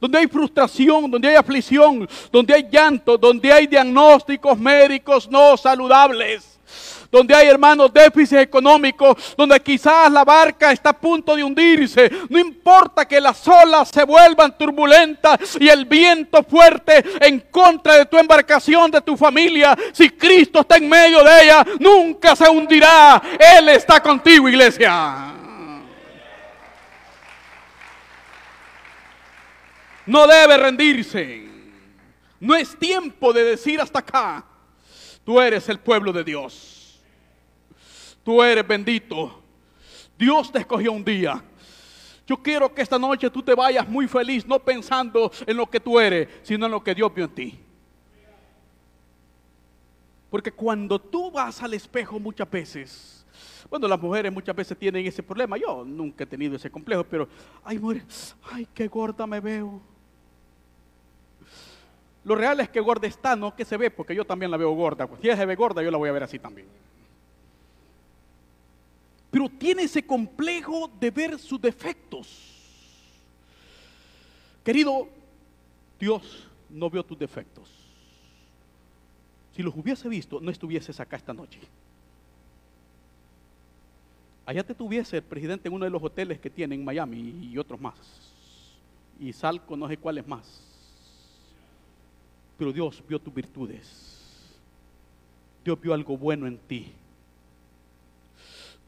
Donde 0.00 0.18
hay 0.18 0.26
frustración, 0.26 1.10
donde 1.10 1.28
hay 1.28 1.36
aflicción, 1.36 2.08
donde 2.32 2.54
hay 2.54 2.66
llanto, 2.70 3.16
donde 3.18 3.52
hay 3.52 3.66
diagnósticos 3.66 4.58
médicos 4.58 5.30
no 5.30 5.56
saludables 5.56 6.55
donde 7.10 7.34
hay 7.34 7.48
hermanos 7.48 7.92
déficit 7.92 8.38
económico, 8.38 9.16
donde 9.36 9.60
quizás 9.60 10.10
la 10.10 10.24
barca 10.24 10.72
está 10.72 10.90
a 10.90 10.98
punto 10.98 11.36
de 11.36 11.44
hundirse. 11.44 12.10
No 12.28 12.38
importa 12.38 13.06
que 13.06 13.20
las 13.20 13.46
olas 13.46 13.88
se 13.88 14.04
vuelvan 14.04 14.56
turbulentas 14.56 15.56
y 15.60 15.68
el 15.68 15.84
viento 15.84 16.42
fuerte 16.42 17.04
en 17.20 17.40
contra 17.50 17.96
de 17.98 18.06
tu 18.06 18.18
embarcación, 18.18 18.90
de 18.90 19.00
tu 19.00 19.16
familia. 19.16 19.76
Si 19.92 20.10
Cristo 20.10 20.60
está 20.60 20.76
en 20.76 20.88
medio 20.88 21.22
de 21.22 21.44
ella, 21.44 21.66
nunca 21.78 22.36
se 22.36 22.48
hundirá. 22.48 23.22
Él 23.38 23.68
está 23.70 24.00
contigo, 24.00 24.48
iglesia. 24.48 25.32
No 30.06 30.26
debe 30.26 30.56
rendirse. 30.56 31.46
No 32.38 32.54
es 32.54 32.78
tiempo 32.78 33.32
de 33.32 33.44
decir 33.44 33.80
hasta 33.80 33.98
acá, 33.98 34.44
tú 35.24 35.40
eres 35.40 35.68
el 35.68 35.78
pueblo 35.78 36.12
de 36.12 36.22
Dios. 36.22 36.75
Tú 38.26 38.42
eres 38.42 38.66
bendito. 38.66 39.40
Dios 40.18 40.50
te 40.50 40.58
escogió 40.58 40.90
un 40.90 41.04
día. 41.04 41.40
Yo 42.26 42.36
quiero 42.36 42.74
que 42.74 42.82
esta 42.82 42.98
noche 42.98 43.30
tú 43.30 43.40
te 43.40 43.54
vayas 43.54 43.88
muy 43.88 44.08
feliz, 44.08 44.44
no 44.44 44.58
pensando 44.58 45.30
en 45.46 45.56
lo 45.56 45.70
que 45.70 45.78
tú 45.78 46.00
eres, 46.00 46.28
sino 46.42 46.66
en 46.66 46.72
lo 46.72 46.82
que 46.82 46.92
Dios 46.92 47.14
vio 47.14 47.26
en 47.26 47.30
ti. 47.30 47.58
Porque 50.28 50.50
cuando 50.50 50.98
tú 50.98 51.30
vas 51.30 51.62
al 51.62 51.74
espejo 51.74 52.18
muchas 52.18 52.50
veces, 52.50 53.24
bueno, 53.70 53.86
las 53.86 54.00
mujeres 54.00 54.32
muchas 54.32 54.56
veces 54.56 54.76
tienen 54.76 55.06
ese 55.06 55.22
problema. 55.22 55.56
Yo 55.56 55.84
nunca 55.84 56.24
he 56.24 56.26
tenido 56.26 56.56
ese 56.56 56.68
complejo, 56.68 57.04
pero 57.04 57.28
ay, 57.62 57.78
mujeres, 57.78 58.34
ay, 58.50 58.66
qué 58.74 58.88
gorda 58.88 59.24
me 59.28 59.38
veo. 59.38 59.80
Lo 62.24 62.34
real 62.34 62.58
es 62.58 62.68
que 62.70 62.80
gorda 62.80 63.06
está, 63.06 63.36
no 63.36 63.54
que 63.54 63.64
se 63.64 63.76
ve, 63.76 63.88
porque 63.88 64.16
yo 64.16 64.24
también 64.24 64.50
la 64.50 64.56
veo 64.56 64.72
gorda. 64.72 65.08
Si 65.22 65.28
ella 65.28 65.36
se 65.36 65.46
ve 65.46 65.54
gorda, 65.54 65.80
yo 65.80 65.92
la 65.92 65.98
voy 65.98 66.08
a 66.08 66.12
ver 66.12 66.24
así 66.24 66.40
también 66.40 66.66
pero 69.30 69.48
tiene 69.48 69.82
ese 69.82 70.04
complejo 70.04 70.90
de 71.00 71.10
ver 71.10 71.38
sus 71.38 71.60
defectos. 71.60 72.56
Querido, 74.64 75.08
Dios 75.98 76.48
no 76.68 76.90
vio 76.90 77.04
tus 77.04 77.18
defectos. 77.18 77.68
Si 79.54 79.62
los 79.62 79.74
hubiese 79.74 80.08
visto, 80.08 80.40
no 80.40 80.50
estuvieses 80.50 80.98
acá 81.00 81.16
esta 81.16 81.32
noche. 81.32 81.60
Allá 84.44 84.62
te 84.62 84.74
tuviese 84.74 85.16
el 85.16 85.22
presidente 85.22 85.68
en 85.68 85.74
uno 85.74 85.84
de 85.84 85.90
los 85.90 86.02
hoteles 86.02 86.38
que 86.38 86.50
tiene 86.50 86.74
en 86.74 86.84
Miami 86.84 87.48
y 87.50 87.58
otros 87.58 87.80
más. 87.80 87.94
Y 89.18 89.32
Salco, 89.32 89.76
no 89.76 89.88
sé 89.88 89.96
cuáles 89.96 90.26
más. 90.26 90.62
Pero 92.58 92.72
Dios 92.72 93.02
vio 93.08 93.18
tus 93.18 93.34
virtudes. 93.34 94.54
Dios 95.64 95.80
vio 95.80 95.94
algo 95.94 96.16
bueno 96.16 96.46
en 96.46 96.58
ti. 96.58 96.92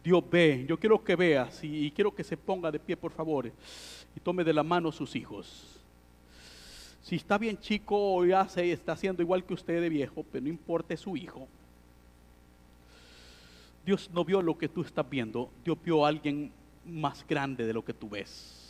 Dios 0.02 0.22
ve. 0.30 0.64
Yo 0.68 0.78
quiero 0.78 1.02
que 1.02 1.16
veas 1.16 1.62
y 1.62 1.90
quiero 1.90 2.14
que 2.14 2.24
se 2.24 2.36
ponga 2.36 2.70
de 2.70 2.78
pie, 2.78 2.96
por 2.96 3.12
favor, 3.12 3.50
y 4.16 4.20
tome 4.20 4.44
de 4.44 4.52
la 4.52 4.62
mano 4.62 4.88
a 4.88 4.92
sus 4.92 5.14
hijos. 5.16 5.78
Si 7.02 7.16
está 7.16 7.38
bien 7.38 7.58
chico 7.58 8.24
ya 8.26 8.46
se 8.48 8.70
está 8.70 8.92
haciendo 8.92 9.22
igual 9.22 9.44
que 9.44 9.54
usted 9.54 9.80
de 9.80 9.88
viejo, 9.88 10.24
pero 10.30 10.42
no 10.42 10.50
importa 10.50 10.96
su 10.96 11.16
hijo. 11.16 11.48
Dios 13.86 14.10
no 14.12 14.24
vio 14.24 14.42
lo 14.42 14.58
que 14.58 14.68
tú 14.68 14.82
estás 14.82 15.08
viendo, 15.08 15.50
Dios 15.64 15.78
vio 15.82 16.04
a 16.04 16.08
alguien 16.08 16.52
más 16.84 17.26
grande 17.26 17.66
de 17.66 17.72
lo 17.72 17.82
que 17.82 17.94
tú 17.94 18.10
ves. 18.10 18.67